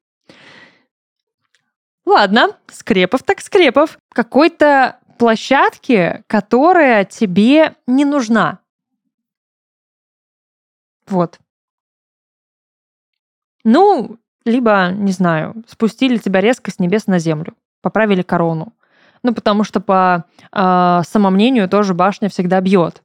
[2.06, 3.98] Ладно, скрепов так скрепов.
[4.10, 8.60] Какой-то площадки, которая тебе не нужна.
[11.08, 11.40] Вот.
[13.64, 18.72] Ну, либо, не знаю, спустили тебя резко с небес на землю, поправили корону.
[19.22, 23.02] Ну, потому что по э, самомнению тоже башня всегда бьет.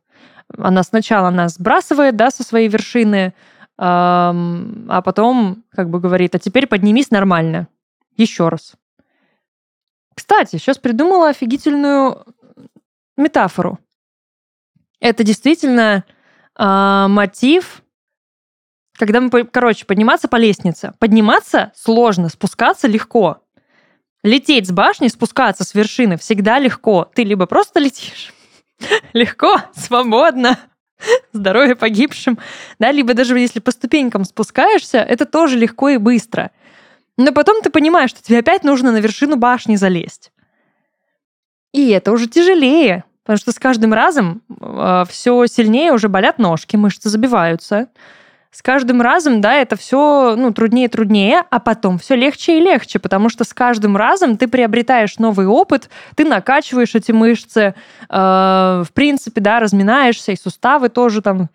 [0.58, 3.34] Она сначала нас сбрасывает, да, со своей вершины, э,
[3.78, 7.68] а потом как бы говорит, а теперь поднимись нормально.
[8.16, 8.74] Еще раз.
[10.16, 12.26] Кстати, сейчас придумала офигительную
[13.18, 13.80] метафору.
[15.02, 16.06] Это действительно
[16.58, 17.82] э, мотив
[18.98, 20.94] когда мы, короче, подниматься по лестнице.
[21.00, 23.42] Подниматься сложно, спускаться легко.
[24.26, 27.08] Лететь с башни, спускаться с вершины всегда легко.
[27.14, 28.34] Ты либо просто летишь
[29.14, 30.58] легко, свободно,
[31.32, 32.40] здоровье погибшим,
[32.80, 36.50] да, либо даже если по ступенькам спускаешься, это тоже легко и быстро.
[37.18, 40.32] Но потом ты понимаешь, что тебе опять нужно на вершину башни залезть.
[41.72, 46.40] И это уже тяжелее, потому что с каждым разом э, а, все сильнее уже болят
[46.40, 47.90] ножки, мышцы забиваются
[48.56, 52.62] с каждым разом, да, это все, ну, труднее и труднее, а потом все легче и
[52.62, 57.76] легче, потому что с каждым разом ты приобретаешь новый опыт, ты накачиваешь эти мышцы,
[58.10, 58.14] э,
[58.88, 61.50] в принципе, да, разминаешься, и суставы тоже там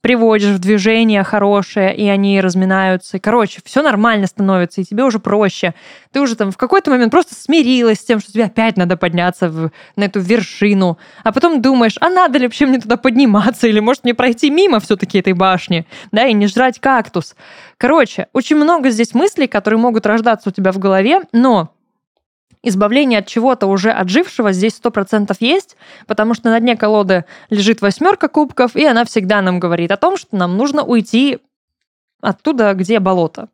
[0.00, 3.16] приводишь в движение хорошее, и они разминаются.
[3.16, 5.74] И, короче, все нормально становится, и тебе уже проще.
[6.12, 9.50] Ты уже там в какой-то момент просто смирилась с тем, что тебе опять надо подняться
[9.50, 10.98] в, на эту вершину.
[11.22, 13.66] А потом думаешь, а надо ли вообще мне туда подниматься?
[13.66, 15.86] Или может мне пройти мимо все-таки этой башни?
[16.12, 17.36] Да, и не жрать кактус.
[17.76, 21.74] Короче, очень много здесь мыслей, которые могут рождаться у тебя в голове, но
[22.62, 27.80] избавление от чего-то уже отжившего здесь сто процентов есть, потому что на дне колоды лежит
[27.80, 31.38] восьмерка кубков, и она всегда нам говорит о том, что нам нужно уйти
[32.20, 33.48] оттуда, где болото.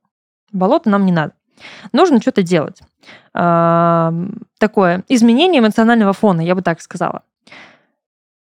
[0.53, 1.33] Болото нам не надо.
[1.93, 2.81] Нужно что-то делать.
[3.33, 4.13] А,
[4.59, 7.23] такое изменение эмоционального фона, я бы так сказала.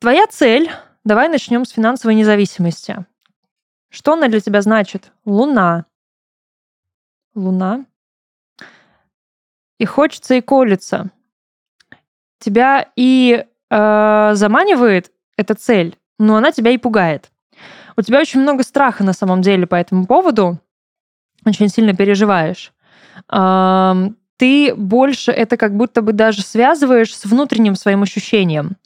[0.01, 0.71] Твоя цель,
[1.05, 3.05] давай начнем с финансовой независимости.
[3.89, 5.13] Что она для тебя значит?
[5.25, 5.87] Луна.
[7.35, 7.85] Луна
[9.79, 11.11] и хочется и колется.
[12.41, 17.31] Тебя и э, заманивает эта цель, но она тебя и пугает.
[17.97, 20.61] У тебя очень много страха на самом деле по этому поводу,
[21.45, 22.73] очень сильно переживаешь.
[23.33, 23.95] Э,
[24.37, 28.77] ты больше это как будто бы даже связываешь с внутренним своим ощущением.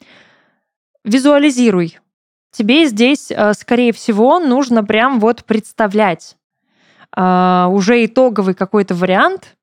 [1.03, 1.99] Визуализируй.
[2.51, 6.37] Тебе здесь, э, скорее всего, нужно прям вот представлять
[7.15, 9.55] э, уже итоговый какой-то вариант,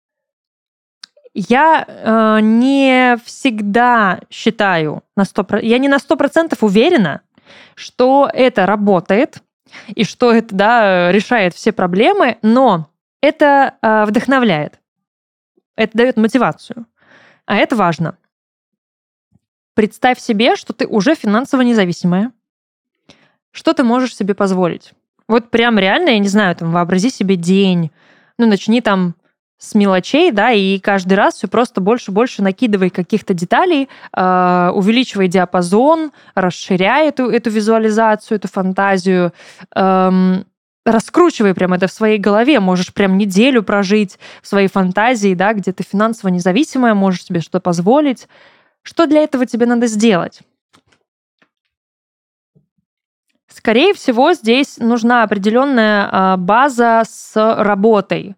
[1.35, 7.23] я э, не всегда считаю на 100%, я не на 100% уверена,
[7.75, 9.43] что это работает
[9.89, 12.91] и что это да, решает все проблемы, но
[13.23, 14.81] это э, вдохновляет,
[15.77, 16.87] это дает мотивацию,
[17.47, 18.17] а это важно.
[19.75, 22.33] Представь себе, что ты уже финансово независимая,
[23.53, 24.93] что ты можешь себе позволить.
[25.29, 27.93] Вот прям реально, я не знаю, там вообрази себе день,
[28.37, 29.15] ну начни там
[29.61, 36.13] с мелочей, да, и каждый раз все просто больше-больше накидывай каких-то деталей, э, увеличивай диапазон,
[36.35, 39.35] расширяй эту, эту визуализацию, эту фантазию,
[39.77, 40.47] эм,
[40.87, 45.73] раскручивай прям это в своей голове, можешь прям неделю прожить в своей фантазии, да, где
[45.73, 48.29] ты финансово независимая, можешь себе что-то позволить.
[48.83, 50.41] Что для этого тебе надо сделать?
[53.47, 58.37] Скорее всего, здесь нужна определенная а, база с работой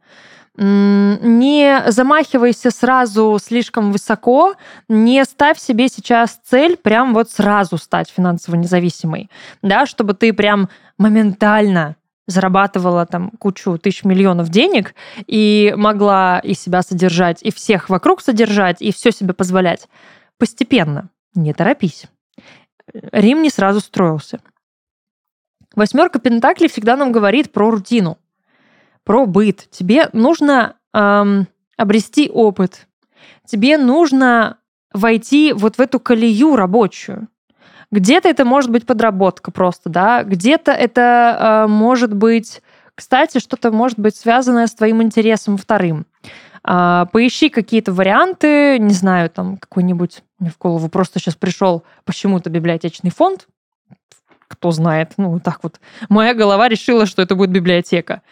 [0.56, 4.54] не замахивайся сразу слишком высоко,
[4.88, 9.30] не ставь себе сейчас цель прям вот сразу стать финансово независимой,
[9.62, 14.94] да, чтобы ты прям моментально зарабатывала там кучу тысяч миллионов денег
[15.26, 19.88] и могла и себя содержать, и всех вокруг содержать, и все себе позволять.
[20.38, 22.06] Постепенно, не торопись.
[22.92, 24.40] Рим не сразу строился.
[25.74, 28.18] Восьмерка Пентаклей всегда нам говорит про рутину
[29.04, 29.68] про быт.
[29.70, 32.86] Тебе нужно эм, обрести опыт.
[33.44, 34.58] Тебе нужно
[34.92, 37.28] войти вот в эту колею рабочую.
[37.90, 42.62] Где-то это может быть подработка просто, да, где-то это э, может быть,
[42.94, 46.06] кстати, что-то может быть связанное с твоим интересом вторым.
[46.66, 52.48] Э, поищи какие-то варианты, не знаю, там какой-нибудь, мне в голову просто сейчас пришел почему-то
[52.48, 53.46] библиотечный фонд,
[54.48, 55.78] кто знает, ну так вот.
[56.08, 58.22] Моя голова решила, что это будет библиотека.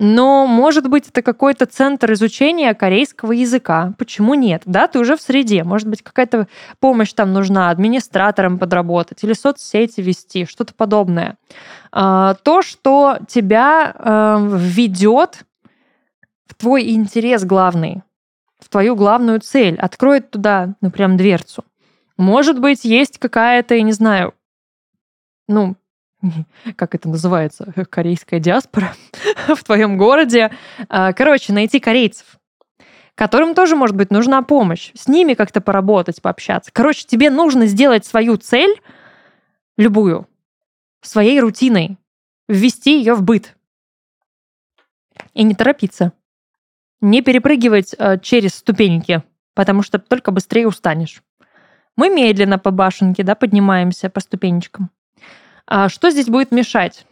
[0.00, 3.94] Но, может быть, это какой-то центр изучения корейского языка.
[3.98, 4.62] Почему нет?
[4.64, 5.64] Да, ты уже в среде.
[5.64, 6.46] Может быть, какая-то
[6.78, 11.36] помощь там нужна, администратором подработать или соцсети вести, что-то подобное.
[11.90, 15.44] А, то, что тебя э, введет
[16.46, 18.04] в твой интерес главный,
[18.60, 21.64] в твою главную цель, откроет туда, ну, прям дверцу.
[22.16, 24.32] Может быть, есть какая-то, я не знаю,
[25.48, 25.74] ну,
[26.76, 28.94] как это называется, корейская диаспора
[29.48, 30.50] в твоем городе.
[30.88, 32.38] А, короче, найти корейцев,
[33.14, 34.92] которым тоже, может быть, нужна помощь.
[34.94, 36.70] С ними как-то поработать, пообщаться.
[36.72, 38.80] Короче, тебе нужно сделать свою цель,
[39.76, 40.26] любую,
[41.02, 41.98] своей рутиной,
[42.48, 43.56] ввести ее в быт.
[45.34, 46.12] И не торопиться.
[47.00, 49.22] Не перепрыгивать э, через ступеньки,
[49.54, 51.22] потому что только быстрее устанешь.
[51.96, 54.90] Мы медленно по башенке да, поднимаемся по ступенечкам.
[55.68, 57.06] А что здесь будет мешать?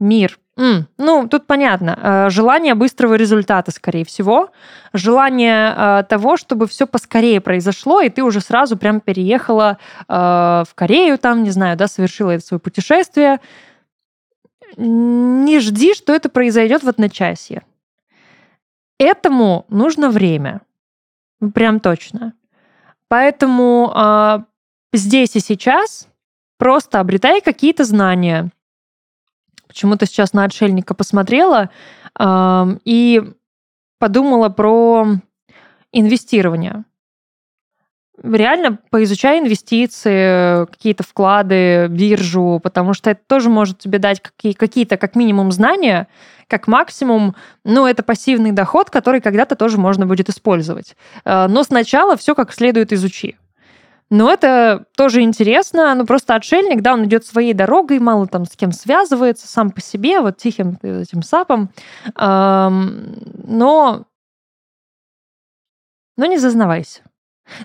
[0.00, 0.38] Мир.
[0.56, 1.98] М, ну, тут понятно.
[2.00, 4.50] Э, желание быстрого результата, скорее всего.
[4.92, 9.78] Желание э, того, чтобы все поскорее произошло, и ты уже сразу прям переехала
[10.08, 13.40] э, в Корею, там, не знаю, да, совершила это свое путешествие.
[14.76, 17.62] Не жди, что это произойдет в одночасье.
[18.98, 20.62] Этому нужно время.
[21.54, 22.32] Прям точно.
[23.08, 24.46] Поэтому
[24.92, 26.08] здесь и сейчас
[26.58, 28.50] Просто обретай какие-то знания.
[29.66, 31.70] Почему-то сейчас на отшельника посмотрела
[32.18, 33.22] э, и
[33.98, 35.06] подумала про
[35.92, 36.84] инвестирование.
[38.22, 45.16] Реально поизучай инвестиции, какие-то вклады, биржу, потому что это тоже может тебе дать какие-то, как
[45.16, 46.06] минимум, знания,
[46.46, 47.34] как максимум,
[47.64, 50.94] ну, это пассивный доход, который когда-то тоже можно будет использовать.
[51.24, 53.36] Э, но сначала все как следует изучи.
[54.10, 55.94] Но это тоже интересно.
[55.94, 59.80] Ну, просто отшельник, да, он идет своей дорогой, мало там с кем связывается, сам по
[59.80, 61.70] себе, вот тихим этим сапом.
[62.16, 64.04] Но...
[66.16, 67.02] Но не зазнавайся.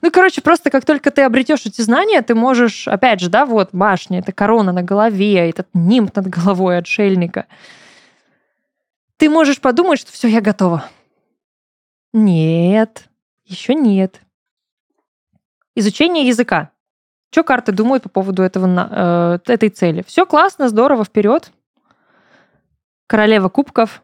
[0.01, 3.69] Ну, короче, просто как только ты обретешь эти знания, ты можешь, опять же, да, вот
[3.71, 7.45] башня, это корона на голове, этот нимб над головой отшельника.
[9.17, 10.85] Ты можешь подумать, что все, я готова.
[12.11, 13.07] Нет,
[13.45, 14.21] еще нет.
[15.75, 16.71] Изучение языка.
[17.31, 20.03] Что карты думают по поводу этого, э, этой цели?
[20.05, 21.51] Все классно, здорово, вперед.
[23.07, 24.01] Королева кубков.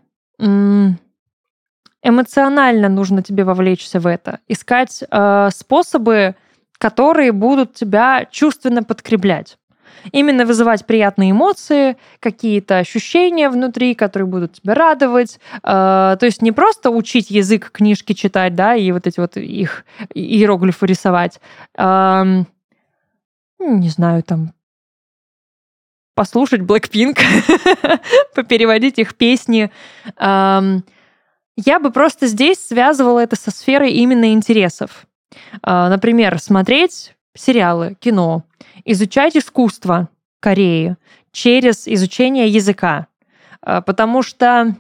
[2.03, 4.39] Эмоционально нужно тебе вовлечься в это.
[4.47, 6.35] Искать э, способы
[6.77, 9.57] которые будут тебя чувственно подкреплять.
[10.11, 15.39] Именно вызывать приятные эмоции, какие-то ощущения внутри, которые будут тебя радовать.
[15.63, 19.85] Э, то есть не просто учить язык, книжки читать, да, и вот эти вот их
[20.13, 21.39] иероглифы рисовать.
[21.77, 22.47] Эм,
[23.59, 24.53] не знаю, там
[26.15, 27.19] послушать Blackpink,
[28.35, 29.69] попереводить их песни.
[31.57, 35.07] Я бы просто здесь связывала это со сферой именно интересов.
[35.61, 38.43] А, например, смотреть сериалы, кино,
[38.85, 40.09] изучать искусство
[40.39, 40.95] Кореи
[41.31, 43.07] через изучение языка.
[43.61, 44.75] А, потому что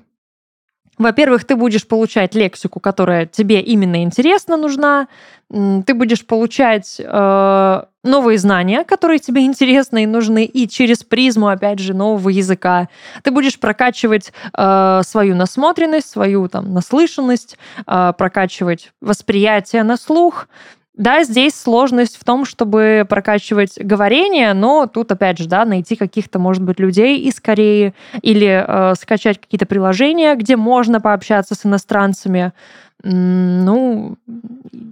[0.97, 5.07] во-первых, ты будешь получать лексику, которая тебе именно интересно нужна.
[5.49, 11.79] Ты будешь получать э, новые знания, которые тебе интересны и нужны, и через призму, опять
[11.79, 12.87] же, нового языка.
[13.23, 20.47] Ты будешь прокачивать э, свою насмотренность, свою там наслышанность, э, прокачивать восприятие на слух.
[20.97, 26.39] Да, здесь сложность в том, чтобы прокачивать говорение, но тут, опять же, да, найти каких-то,
[26.39, 32.53] может быть, людей из Кореи или э, скачать какие-то приложения, где можно пообщаться с иностранцами,
[33.03, 34.17] ну,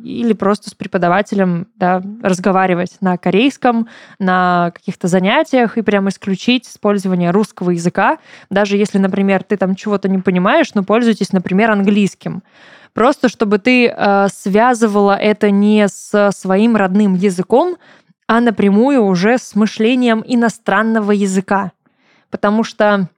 [0.04, 3.88] или просто с преподавателем, да, разговаривать на корейском,
[4.20, 8.18] на каких-то занятиях и прям исключить использование русского языка,
[8.50, 12.44] даже если, например, ты там чего-то не понимаешь, но пользуйтесь, например, английским
[12.94, 17.78] Просто чтобы ты э, связывала это не с своим родным языком,
[18.28, 21.72] а напрямую уже с мышлением иностранного языка.
[22.30, 23.10] Потому что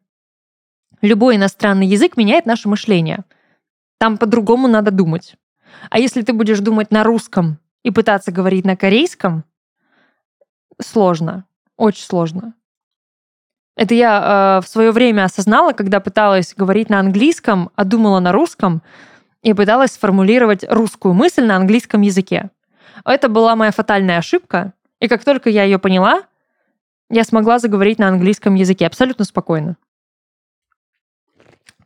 [1.02, 3.26] любой иностранный язык меняет наше мышление.
[4.00, 5.36] Там по-другому надо думать.
[5.90, 9.44] А если ты будешь думать на русском и пытаться говорить на корейском,
[10.82, 11.46] сложно,
[11.78, 12.54] очень сложно.
[13.76, 18.32] Это я э, в свое время осознала, когда пыталась говорить на английском, а думала на
[18.32, 18.82] русском
[19.46, 22.50] и пыталась сформулировать русскую мысль на английском языке.
[23.06, 26.24] Это была моя фатальная ошибка, и как только я ее поняла,
[27.12, 29.78] я смогла заговорить на английском языке абсолютно спокойно.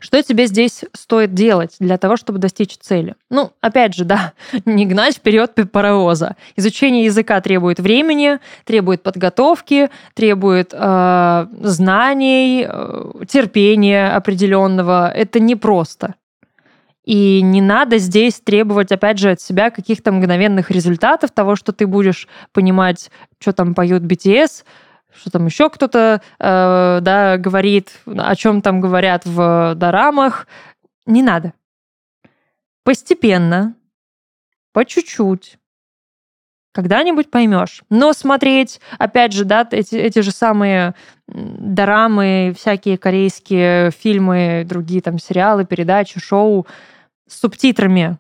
[0.02, 3.16] Что тебе здесь стоит делать для того, чтобы достичь цели?
[3.30, 4.32] Ну, опять же, да,
[4.66, 6.38] не гнать вперед паровоза.
[6.56, 15.12] Изучение языка требует времени, требует подготовки, требует э, знаний, э, терпения определенного.
[15.12, 16.16] Это непросто.
[17.06, 21.88] И не надо здесь требовать, опять же, от себя каких-то мгновенных результатов того, что ты
[21.88, 24.64] будешь понимать, что там поют BTS,
[25.16, 30.48] что там еще кто-то э, да, говорит, о чем там говорят в дорамах.
[31.06, 31.54] Не надо.
[32.84, 33.76] Постепенно,
[34.72, 35.58] по чуть-чуть,
[36.80, 37.84] когда-нибудь поймешь.
[37.90, 40.96] Но смотреть, опять же, да, эти, эти же самые
[41.28, 46.66] дорамы, всякие корейские фильмы, другие там сериалы, передачи, шоу,
[47.28, 48.18] с субтитрами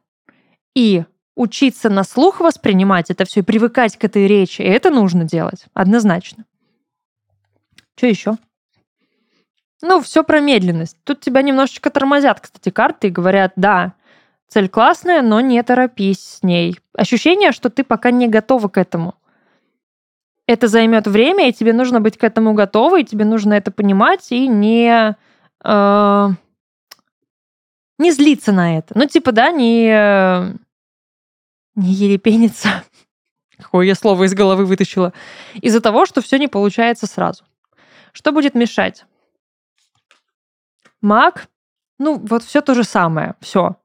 [0.75, 1.05] и
[1.35, 6.43] учиться на слух воспринимать это все и привыкать к этой речи, это нужно делать, однозначно.
[7.95, 8.37] Что еще?
[9.81, 10.97] Ну, все про медленность.
[11.05, 13.93] Тут тебя немножечко тормозят, кстати, карты и говорят, да,
[14.49, 16.77] цель классная, но не торопись с ней.
[16.93, 19.15] Ощущение, что ты пока не готова к этому.
[20.47, 24.47] Это займет время, и тебе нужно быть к этому готовой, тебе нужно это понимать и
[24.47, 25.15] не...
[25.63, 26.29] Э,
[27.99, 28.97] не злиться на это.
[28.97, 29.85] Ну, типа, да, не,
[31.75, 32.83] не ерепениться.
[33.57, 35.13] Какое я слово из головы вытащила.
[35.53, 37.43] Из-за того, что все не получается сразу.
[38.11, 39.05] Что будет мешать?
[41.01, 41.47] Маг,
[41.99, 43.75] ну, вот все то же самое, все.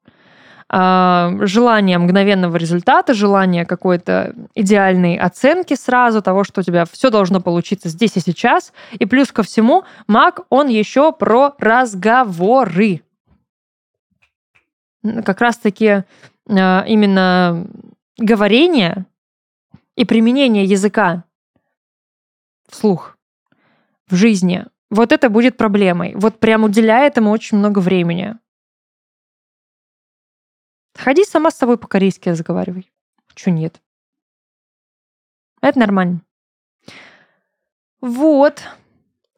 [0.77, 7.41] А, желание мгновенного результата, желание какой-то идеальной оценки сразу того, что у тебя все должно
[7.41, 8.73] получиться здесь и сейчас.
[8.91, 13.03] И плюс ко всему, маг, он еще про разговоры
[15.25, 16.03] как раз-таки
[16.49, 17.69] а, именно
[18.19, 19.07] говорение
[19.95, 21.23] и применение языка
[22.69, 23.17] вслух
[24.09, 26.15] в жизни, вот это будет проблемой.
[26.17, 28.35] Вот прям уделяя этому очень много времени.
[30.97, 32.91] Ходи сама с собой по-корейски разговаривай.
[33.35, 33.81] Чё нет?
[35.63, 36.21] Это нормально.
[38.01, 38.63] Вот.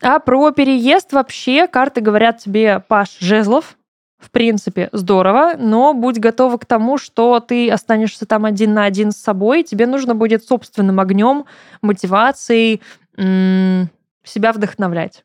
[0.02, 3.76] А про переезд вообще карты говорят тебе Паш Жезлов,
[4.18, 9.12] в принципе, здорово, но будь готова к тому, что ты останешься там один на один
[9.12, 11.44] с собой, тебе нужно будет собственным огнем,
[11.82, 12.82] мотивацией
[13.16, 13.88] м-
[14.24, 15.24] себя вдохновлять.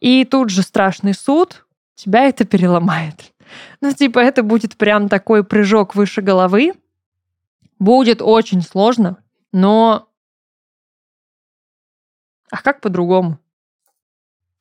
[0.00, 3.32] И тут же страшный суд тебя это переломает.
[3.80, 6.72] Ну, типа, это будет прям такой прыжок выше головы.
[7.78, 9.22] Будет очень сложно,
[9.52, 10.08] но...
[12.50, 13.38] А как по-другому?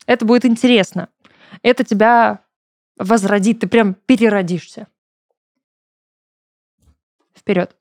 [0.05, 1.09] Это будет интересно.
[1.61, 2.41] Это тебя
[2.97, 4.87] возродит, ты прям переродишься.
[7.33, 7.75] Вперед.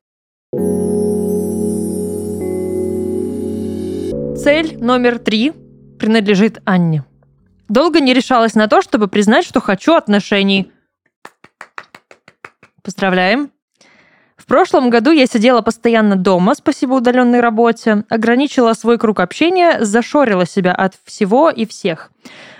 [4.36, 5.52] Цель номер три
[5.98, 7.04] принадлежит Анне.
[7.68, 10.70] Долго не решалась на то, чтобы признать, что хочу отношений.
[12.84, 13.50] Поздравляем.
[14.36, 20.44] В прошлом году я сидела постоянно дома, спасибо удаленной работе, ограничила свой круг общения, зашорила
[20.44, 22.10] себя от всего и всех.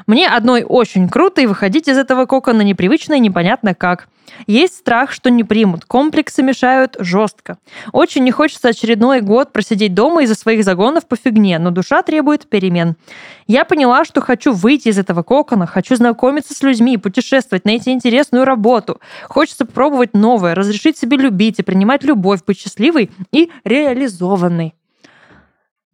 [0.07, 4.09] Мне одной очень круто, и выходить из этого кокона непривычно и непонятно как.
[4.47, 5.85] Есть страх, что не примут.
[5.85, 7.59] Комплексы мешают жестко.
[7.93, 12.49] Очень не хочется очередной год просидеть дома из-за своих загонов по фигне, но душа требует
[12.49, 12.97] перемен.
[13.47, 18.45] Я поняла, что хочу выйти из этого кокона, хочу знакомиться с людьми, путешествовать, найти интересную
[18.45, 19.01] работу.
[19.29, 24.75] Хочется попробовать новое, разрешить себе любить и принимать любовь, быть счастливой и реализованной.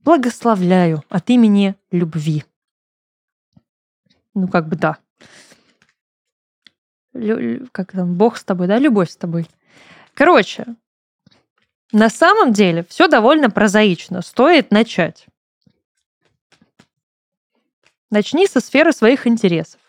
[0.04, 2.44] Благословляю от имени любви.
[4.34, 4.96] Ну, как бы да
[7.72, 9.46] как там, Бог с тобой, да, любовь с тобой.
[10.14, 10.66] Короче,
[11.92, 14.22] на самом деле все довольно прозаично.
[14.22, 15.26] Стоит начать.
[18.10, 19.80] Начни со сферы своих интересов.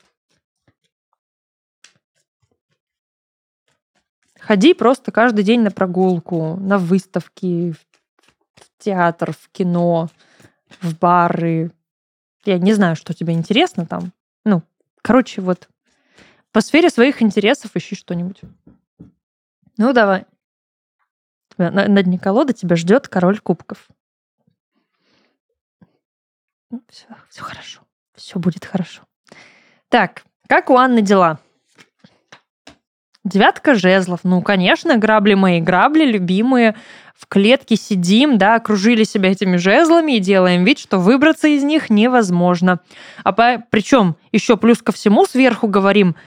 [4.39, 7.73] Ходи просто каждый день на прогулку, на выставки,
[8.55, 10.09] в театр, в кино,
[10.81, 11.71] в бары.
[12.45, 14.11] Я не знаю, что тебе интересно там.
[14.43, 14.63] Ну,
[15.03, 15.69] короче, вот
[16.51, 18.41] по сфере своих интересов ищи что-нибудь.
[19.77, 20.25] Ну, давай.
[21.57, 23.87] На, на дне колоды тебя ждет король кубков.
[26.89, 27.81] Все, ну, все хорошо.
[28.15, 29.01] Все будет хорошо.
[29.89, 31.39] Так, как у Анны дела?
[33.23, 34.21] Девятка жезлов.
[34.23, 36.75] Ну, конечно, грабли мои, грабли любимые.
[37.13, 41.89] В клетке сидим, да, окружили себя этими жезлами и делаем вид, что выбраться из них
[41.89, 42.79] невозможно.
[43.23, 43.63] А по...
[43.69, 46.15] причем еще плюс ко всему сверху говорим–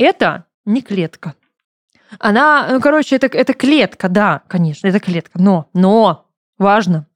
[0.00, 1.34] это не клетка.
[2.18, 5.38] Она, ну, короче, это, это клетка, да, конечно, это клетка.
[5.40, 6.28] Но, но,
[6.58, 7.06] важно,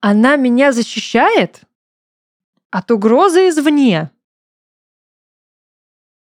[0.00, 1.62] она меня защищает
[2.70, 4.10] от угрозы извне.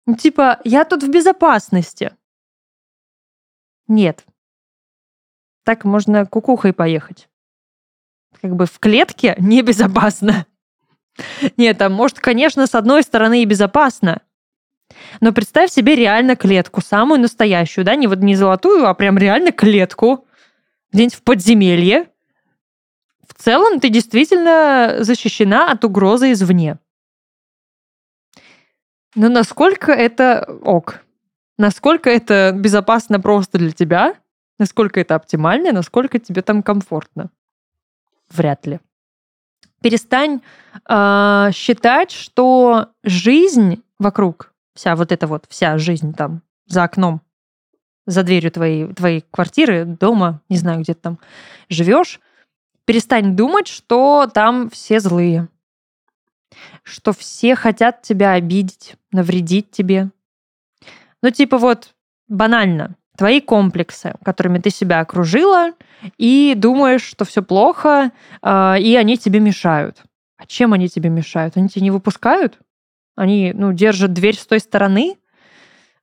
[0.05, 2.15] Ну, типа, я тут в безопасности.
[3.87, 4.25] Нет.
[5.63, 7.27] Так можно кукухой поехать.
[8.41, 10.45] Как бы в клетке небезопасно.
[11.57, 14.21] Нет, там, может, конечно, с одной стороны и безопасно,
[15.19, 19.51] но представь себе реально клетку, самую настоящую, да, не вот не золотую, а прям реально
[19.51, 20.25] клетку,
[20.91, 22.09] где-нибудь в подземелье.
[23.27, 26.79] В целом ты действительно защищена от угрозы извне.
[29.15, 31.01] Но насколько это ок?
[31.57, 34.15] Насколько это безопасно просто для тебя?
[34.59, 35.71] Насколько это оптимально?
[35.71, 37.31] Насколько тебе там комфортно?
[38.29, 38.79] Вряд ли.
[39.81, 40.41] Перестань
[40.87, 47.21] э, считать, что жизнь вокруг вся вот эта вот, вся жизнь там за окном,
[48.05, 51.19] за дверью твоей, твоей квартиры, дома, не знаю, где ты там
[51.67, 52.21] живешь,
[52.85, 55.49] перестань думать, что там все злые,
[56.83, 60.11] что все хотят тебя обидеть, навредить тебе.
[61.23, 61.95] Ну, типа вот
[62.27, 65.71] банально, твои комплексы, которыми ты себя окружила,
[66.19, 68.11] и думаешь, что все плохо,
[68.43, 70.03] э, и они тебе мешают.
[70.37, 71.57] А чем они тебе мешают?
[71.57, 72.59] Они тебя не выпускают?
[73.17, 75.17] Они, ну, держат дверь с той стороны.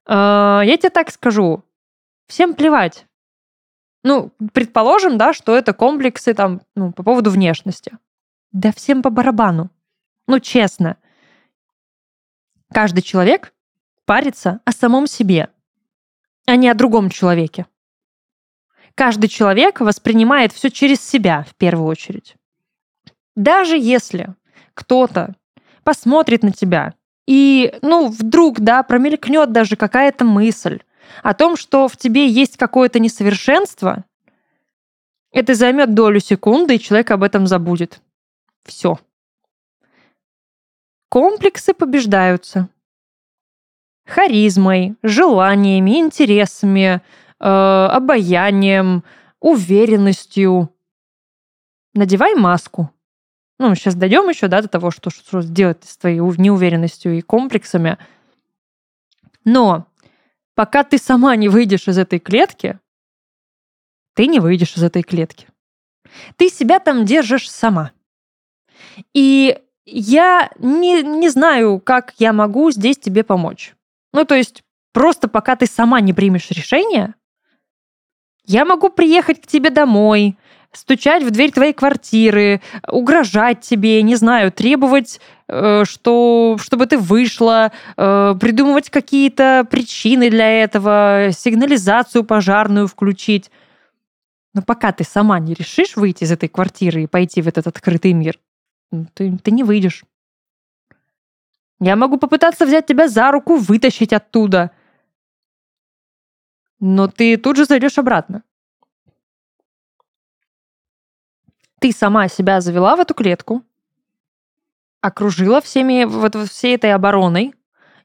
[0.04, 1.62] А, я тебе так скажу.
[2.26, 3.06] Всем плевать.
[4.02, 7.96] Ну, предположим, да, что это комплексы там, ну, по поводу внешности.
[8.50, 9.70] Да всем по барабану.
[10.26, 10.96] Ну, честно.
[12.72, 13.54] Каждый человек
[14.04, 15.50] парится о самом себе,
[16.46, 17.66] а не о другом человеке.
[18.96, 22.34] Каждый человек воспринимает все через себя в первую очередь.
[23.36, 24.34] Даже если
[24.74, 25.36] кто-то
[25.84, 26.94] посмотрит на тебя
[27.26, 30.80] и, ну, вдруг, да, промелькнет даже какая-то мысль
[31.22, 34.04] о том, что в тебе есть какое-то несовершенство,
[35.32, 38.00] это займет долю секунды, и человек об этом забудет.
[38.64, 38.98] Все.
[41.08, 42.68] Комплексы побеждаются.
[44.06, 47.00] Харизмой, желаниями, интересами,
[47.40, 49.02] э, обаянием,
[49.40, 50.70] уверенностью.
[51.94, 52.93] Надевай маску.
[53.58, 57.98] Ну, сейчас дойдем еще, да, до того, что, что сделать с твоей неуверенностью и комплексами.
[59.44, 59.86] Но
[60.54, 62.80] пока ты сама не выйдешь из этой клетки,
[64.14, 65.48] ты не выйдешь из этой клетки.
[66.36, 67.92] Ты себя там держишь сама.
[69.12, 73.74] И я не, не знаю, как я могу здесь тебе помочь.
[74.12, 77.14] Ну, то есть, просто пока ты сама не примешь решение,
[78.46, 80.38] я могу приехать к тебе домой,
[80.76, 87.72] стучать в дверь твоей квартиры, угрожать тебе, не знаю, требовать, э, что, чтобы ты вышла,
[87.96, 93.50] э, придумывать какие-то причины для этого, сигнализацию пожарную включить.
[94.52, 98.12] Но пока ты сама не решишь выйти из этой квартиры и пойти в этот открытый
[98.12, 98.38] мир,
[99.14, 100.04] ты, ты не выйдешь.
[101.80, 104.70] Я могу попытаться взять тебя за руку, вытащить оттуда.
[106.80, 108.42] Но ты тут же зайдешь обратно.
[111.84, 113.62] Ты сама себя завела в эту клетку,
[115.02, 117.52] окружила всеми, вот всей этой обороной,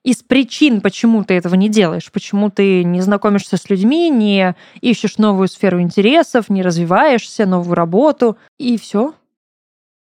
[0.03, 5.17] из причин, почему ты этого не делаешь, почему ты не знакомишься с людьми, не ищешь
[5.17, 9.13] новую сферу интересов, не развиваешься, новую работу, и все.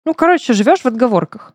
[0.06, 1.52] Ну, короче, живешь в отговорках.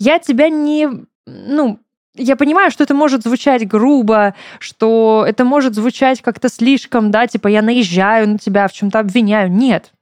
[0.00, 0.88] Я тебя не...
[1.24, 1.78] Ну,
[2.16, 7.46] я понимаю, что это может звучать грубо, что это может звучать как-то слишком, да, типа
[7.46, 9.52] я наезжаю на тебя, в чем-то обвиняю.
[9.52, 9.92] Нет.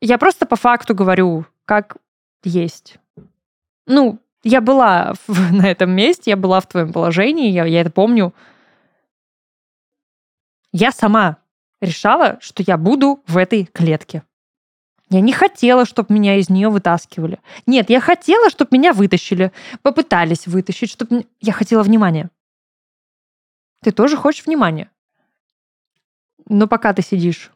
[0.00, 1.96] Я просто по факту говорю, как
[2.44, 2.98] есть.
[3.86, 7.90] Ну, я была в, на этом месте, я была в твоем положении, я, я это
[7.90, 8.34] помню.
[10.72, 11.38] Я сама
[11.80, 14.22] решала, что я буду в этой клетке.
[15.10, 17.40] Я не хотела, чтобы меня из нее вытаскивали.
[17.66, 19.52] Нет, я хотела, чтобы меня вытащили.
[19.80, 21.26] Попытались вытащить, чтобы...
[21.40, 22.30] Я хотела внимания.
[23.80, 24.90] Ты тоже хочешь внимания.
[26.46, 27.50] Но пока ты сидишь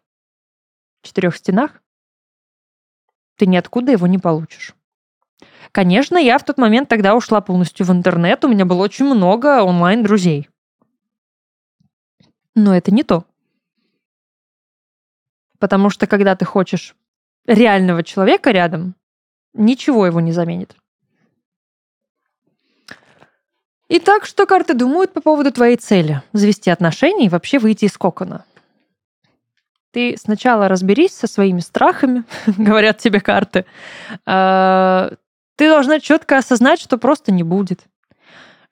[1.03, 1.82] в четырех стенах,
[3.37, 4.75] ты ниоткуда его не получишь.
[5.73, 9.63] Конечно, я в тот момент тогда ушла полностью в интернет, у меня было очень много
[9.63, 10.49] онлайн-друзей.
[12.55, 13.25] Но это не то.
[15.59, 16.95] Потому что когда ты хочешь
[17.47, 18.95] реального человека рядом,
[19.55, 20.77] ничего его не заменит.
[23.89, 26.23] Итак, что карты думают по поводу твоей цели?
[26.33, 28.45] Завести отношения и вообще выйти из кокона.
[29.93, 32.25] Ты сначала разберись со своими страхами,
[32.57, 33.65] говорят тебе карты.
[34.27, 35.13] А,
[35.57, 37.87] ты должна четко осознать, что просто не будет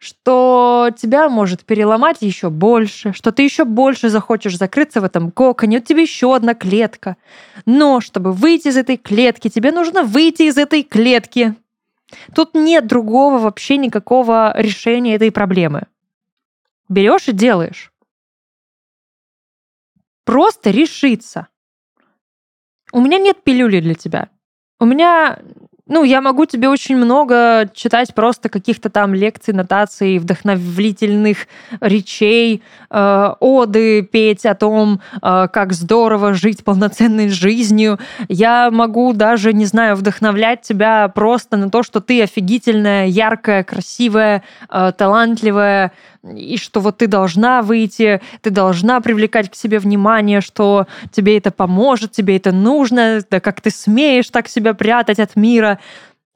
[0.02, 5.76] что тебя может переломать еще больше, что ты еще больше захочешь закрыться в этом коконе,
[5.76, 7.18] у тебя еще одна клетка.
[7.66, 11.54] Но чтобы выйти из этой клетки, тебе нужно выйти из этой клетки.
[12.34, 15.82] Тут нет другого вообще никакого решения этой проблемы.
[16.88, 17.89] Берешь и делаешь.
[20.30, 21.48] Просто решиться.
[22.92, 24.30] У меня нет пилюли для тебя.
[24.78, 25.42] У меня
[25.90, 31.48] ну, я могу тебе очень много читать просто каких-то там лекций, нотаций, вдохновительных
[31.80, 37.98] речей, э, оды петь о том, э, как здорово жить полноценной жизнью.
[38.28, 44.44] Я могу даже, не знаю, вдохновлять тебя просто на то, что ты офигительная, яркая, красивая,
[44.68, 45.90] э, талантливая,
[46.22, 51.50] и что вот ты должна выйти, ты должна привлекать к себе внимание, что тебе это
[51.50, 55.79] поможет, тебе это нужно, да как ты смеешь так себя прятать от мира.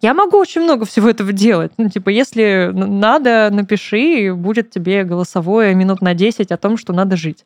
[0.01, 1.73] Я могу очень много всего этого делать.
[1.79, 7.17] Ну, типа, если надо, напиши, будет тебе голосовое минут на 10 о том, что надо
[7.17, 7.45] жить.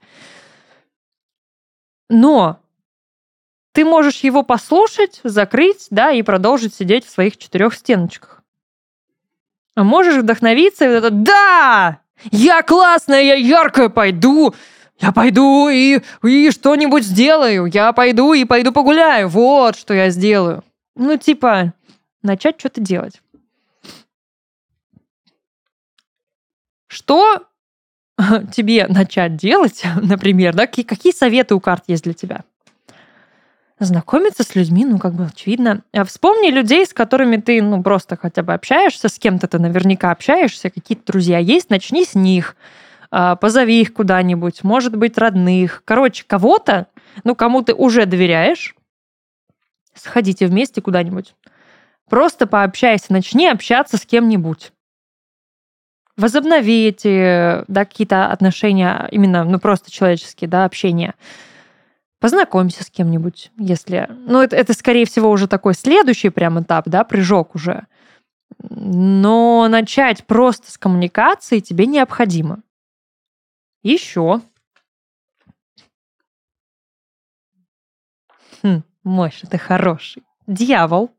[2.09, 2.59] Но
[3.73, 8.43] ты можешь его послушать, закрыть, да, и продолжить сидеть в своих четырех стеночках.
[9.77, 12.01] А можешь вдохновиться и вот это «Да!
[12.33, 14.53] Я классная, я яркая, пойду,
[14.99, 17.67] я пойду и, и что-нибудь сделаю.
[17.67, 19.29] Я пойду и пойду погуляю.
[19.29, 20.65] Вот что я сделаю.
[20.97, 21.73] Ну, типа,
[22.23, 23.23] начать что-то делать.
[26.87, 27.47] Что
[28.53, 30.67] тебе начать делать, например, да?
[30.67, 32.45] Какие, какие советы у карт есть для тебя?
[33.81, 35.83] знакомиться с людьми, ну, как бы очевидно.
[35.93, 40.11] А вспомни людей, с которыми ты, ну, просто хотя бы общаешься, с кем-то ты наверняка
[40.11, 42.57] общаешься, какие-то друзья есть, начни с них,
[43.11, 45.83] а, позови их куда-нибудь, может быть, родных.
[45.85, 46.89] Короче, кого-то,
[47.25, 48.75] ну, кому ты уже доверяешь,
[49.95, 51.35] сходите вместе куда-нибудь.
[52.09, 54.73] Просто пообщайся, начни общаться с кем-нибудь.
[56.17, 61.15] Возобнови эти, да, какие-то отношения, именно, ну, просто человеческие, да, общения.
[62.19, 64.09] Познакомься с кем-нибудь, если...
[64.11, 67.87] Ну, это, это, скорее всего, уже такой следующий прям этап, да, прыжок уже.
[68.59, 72.63] Но начать просто с коммуникации тебе необходимо.
[73.83, 74.41] Еще.
[78.65, 80.25] Хм, Мойша, ты хороший.
[80.49, 81.13] Дьявол.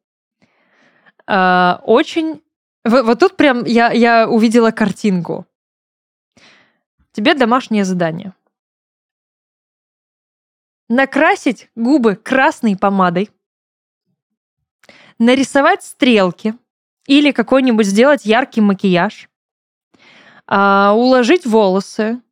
[1.32, 2.42] А, очень...
[2.84, 5.46] Вот, тут прям я, я увидела картинку.
[7.12, 8.34] Тебе домашнее задание.
[10.88, 13.30] Накрасить губы красной помадой,
[15.20, 16.56] нарисовать стрелки
[17.06, 19.30] или какой-нибудь сделать яркий макияж,
[20.48, 22.24] а, уложить волосы,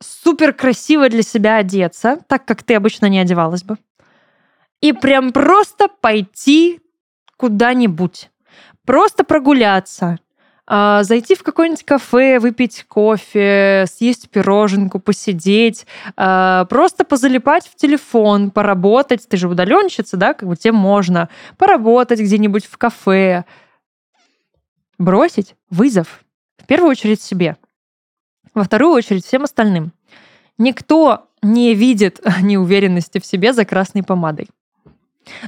[0.00, 3.78] супер красиво для себя одеться, так как ты обычно не одевалась бы,
[4.80, 6.80] и прям просто пойти
[7.36, 8.30] куда-нибудь,
[8.84, 10.18] просто прогуляться,
[10.66, 18.50] а, зайти в какое-нибудь кафе, выпить кофе, съесть пироженку, посидеть, а, просто позалипать в телефон,
[18.50, 19.28] поработать.
[19.28, 21.28] Ты же удаленщица, да, как бы тебе можно
[21.58, 23.44] поработать где-нибудь в кафе.
[24.96, 26.24] Бросить вызов.
[26.56, 27.56] В первую очередь себе.
[28.54, 29.92] Во вторую очередь всем остальным.
[30.56, 34.48] Никто не видит неуверенности в себе за красной помадой.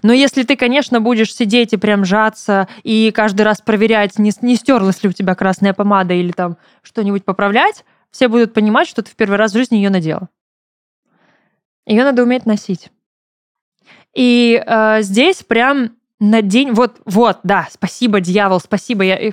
[0.03, 4.57] Но если ты, конечно, будешь сидеть и прям жаться, и каждый раз проверять, не, не
[4.57, 9.11] стерлась ли у тебя красная помада или там что-нибудь поправлять, все будут понимать, что ты
[9.11, 10.29] в первый раз в жизни ее надела.
[11.87, 12.91] Ее надо уметь носить.
[14.15, 16.73] И э, здесь прям на день...
[16.73, 19.05] Вот, вот, да, спасибо, дьявол, спасибо.
[19.05, 19.33] Я...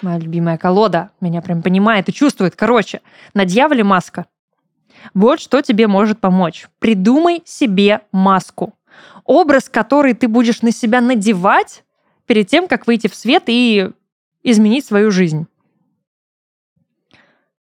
[0.00, 2.56] Моя любимая колода меня прям понимает и чувствует.
[2.56, 3.02] Короче,
[3.34, 4.26] на дьяволе маска.
[5.12, 6.68] Вот что тебе может помочь.
[6.78, 8.77] Придумай себе маску
[9.28, 11.84] образ, который ты будешь на себя надевать
[12.26, 13.90] перед тем, как выйти в свет и
[14.42, 15.46] изменить свою жизнь.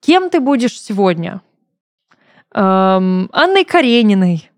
[0.02, 1.42] Кем ты будешь сегодня?
[2.54, 4.52] Эм, Анной Карениной.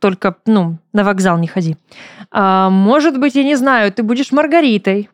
[0.00, 1.76] Только, ну, на вокзал не ходи.
[2.32, 5.08] А, может быть, я не знаю, ты будешь Маргаритой.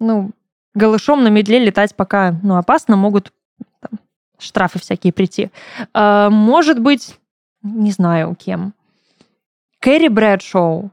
[0.00, 0.32] Ну,
[0.74, 3.32] голышом на медле летать пока, ну, опасно, могут
[3.78, 4.00] там,
[4.38, 5.52] штрафы всякие прийти.
[5.92, 7.16] А, может быть,
[7.64, 8.74] не знаю кем.
[9.80, 10.92] Кэрри Брэдшоу,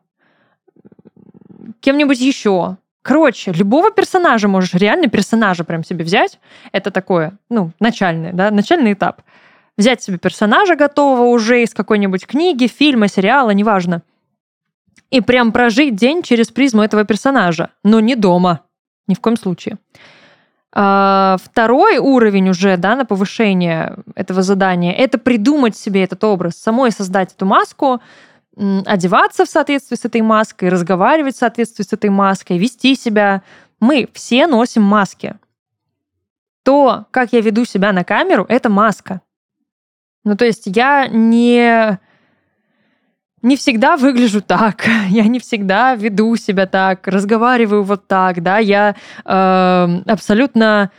[1.79, 2.77] кем-нибудь еще.
[3.03, 6.39] Короче, любого персонажа можешь, реально персонажа прям себе взять.
[6.71, 9.21] Это такое, ну, начальный, да, начальный этап.
[9.77, 14.03] Взять себе персонажа готового уже из какой-нибудь книги, фильма, сериала, неважно.
[15.09, 17.69] И прям прожить день через призму этого персонажа.
[17.83, 18.61] Но не дома.
[19.07, 19.77] Ни в коем случае.
[20.73, 26.91] А, второй уровень уже да, на повышение этого задания– это придумать себе этот образ, самой
[26.91, 28.01] создать эту маску,
[28.55, 33.43] одеваться в соответствии с этой маской, разговаривать в соответствии с этой маской, вести себя.
[33.79, 35.35] Мы все носим маски.
[36.63, 39.21] То, как я веду себя на камеру, это маска.
[40.23, 41.99] Ну, то есть я не
[43.41, 48.95] не всегда выгляжу так, я не всегда веду себя так, разговариваю вот так, да, я
[49.25, 50.91] э, абсолютно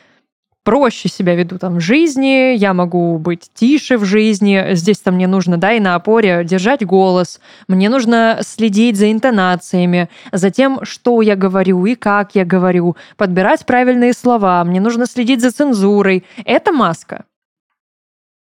[0.64, 5.56] проще себя веду там в жизни, я могу быть тише в жизни, здесь-то мне нужно,
[5.56, 11.34] да, и на опоре держать голос, мне нужно следить за интонациями, за тем, что я
[11.34, 16.24] говорю и как я говорю, подбирать правильные слова, мне нужно следить за цензурой.
[16.44, 17.24] Это маска.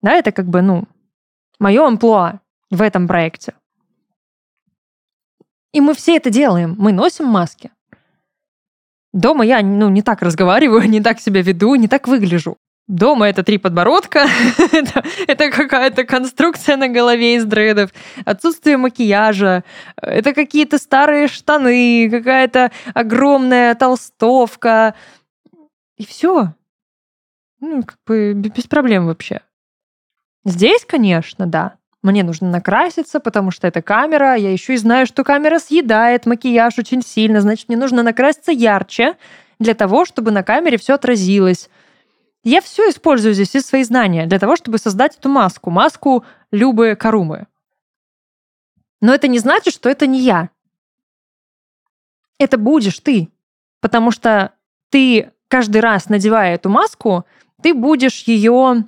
[0.02, 0.84] Да, это как бы, ну,
[1.60, 2.40] мое амплуа
[2.70, 3.54] в этом проекте.
[5.74, 6.76] И мы все это делаем.
[6.78, 7.72] Мы носим маски.
[9.14, 12.58] Дома я ну, не так разговариваю, не так себя веду, не так выгляжу.
[12.88, 14.28] Дома это три подбородка,
[14.74, 17.92] это, это какая-то конструкция на голове из дредов,
[18.26, 19.64] отсутствие макияжа,
[19.96, 24.96] это какие-то старые штаны, какая-то огромная толстовка.
[25.98, 26.54] И все.
[27.60, 29.42] Ну, как бы без проблем вообще.
[30.44, 31.78] Здесь, конечно, да.
[32.02, 34.36] Мне нужно накраситься, потому что это камера.
[34.36, 37.42] Я еще и знаю, что камера съедает макияж очень сильно.
[37.42, 39.18] Значит, мне нужно накраситься ярче
[39.60, 41.70] для того, чтобы на камере все отразилось.
[42.44, 45.70] Я все использую здесь, все свои знания, для того, чтобы создать эту маску.
[45.70, 47.46] Маску Любы Карумы.
[49.00, 50.50] Но это не значит, что это не я.
[52.40, 53.30] Это будешь ты.
[53.80, 54.54] Потому что
[54.90, 57.26] ты каждый раз, надевая эту маску,
[57.62, 58.86] ты будешь ее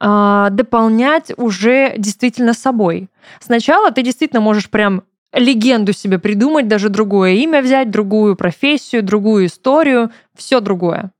[0.00, 3.10] дополнять уже действительно собой.
[3.38, 9.46] Сначала ты действительно можешь прям легенду себе придумать, даже другое имя взять, другую профессию, другую
[9.46, 11.12] историю, все другое.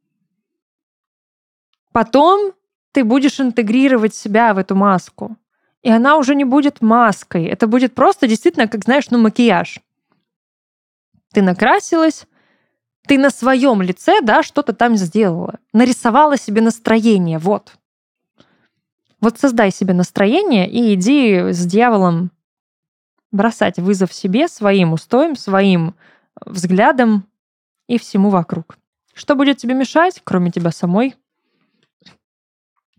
[1.92, 2.52] Потом
[2.92, 5.36] ты будешь интегрировать себя в эту маску.
[5.82, 7.46] И она уже не будет маской.
[7.46, 9.80] Это будет просто действительно, как знаешь, ну, макияж.
[11.32, 12.26] Ты накрасилась,
[13.06, 15.58] ты на своем лице, да, что-то там сделала.
[15.72, 17.74] Нарисовала себе настроение, вот.
[19.20, 22.30] Вот создай себе настроение и иди с дьяволом
[23.30, 25.94] бросать вызов себе, своим устоям, своим
[26.44, 27.26] взглядам
[27.86, 28.78] и всему вокруг.
[29.14, 31.14] Что будет тебе мешать, кроме тебя самой?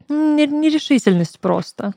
[0.08, 1.94] Нерешительность просто.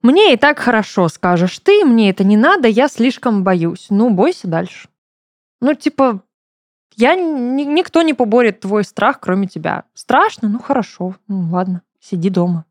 [0.00, 3.88] Мне и так хорошо, скажешь ты, мне это не надо, я слишком боюсь.
[3.90, 4.88] Ну, бойся дальше.
[5.60, 6.22] Ну, типа,
[6.94, 9.84] я, никто не поборет твой страх, кроме тебя.
[9.94, 10.48] Страшно?
[10.48, 11.16] Ну, хорошо.
[11.26, 11.82] Ну, ладно.
[11.98, 12.64] Сиди дома.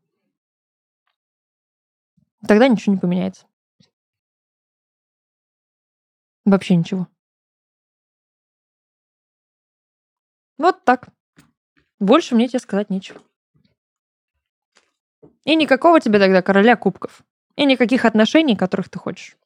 [2.46, 3.46] Тогда ничего не поменяется.
[6.44, 7.08] Вообще ничего.
[10.56, 11.08] Вот так.
[11.98, 13.20] Больше мне тебе сказать нечего.
[15.44, 17.22] И никакого тебе тогда короля кубков.
[17.56, 19.36] И никаких отношений, которых ты хочешь.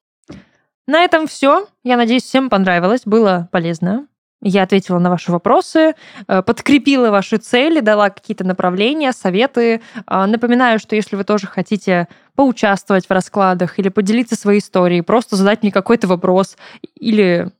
[0.86, 1.68] На этом все.
[1.82, 4.08] Я надеюсь, всем понравилось, было полезно.
[4.44, 5.94] Я ответила на ваши вопросы,
[6.26, 9.80] э, подкрепила ваши цели, дала какие-то направления, советы.
[10.04, 15.36] А, напоминаю, что если вы тоже хотите поучаствовать в раскладах или поделиться своей историей, просто
[15.36, 16.56] задать мне какой-то вопрос
[16.96, 17.52] или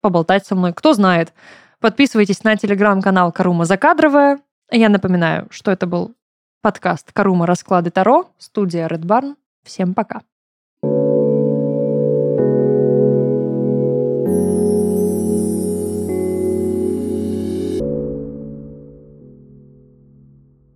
[0.00, 1.34] поболтать со мной, кто знает,
[1.80, 4.40] подписывайтесь на телеграм-канал Карума Закадровая.
[4.72, 6.14] Я напоминаю, что это был
[6.62, 9.36] подкаст Карума Расклады Таро, студия Red Barn.
[9.64, 10.22] Всем пока.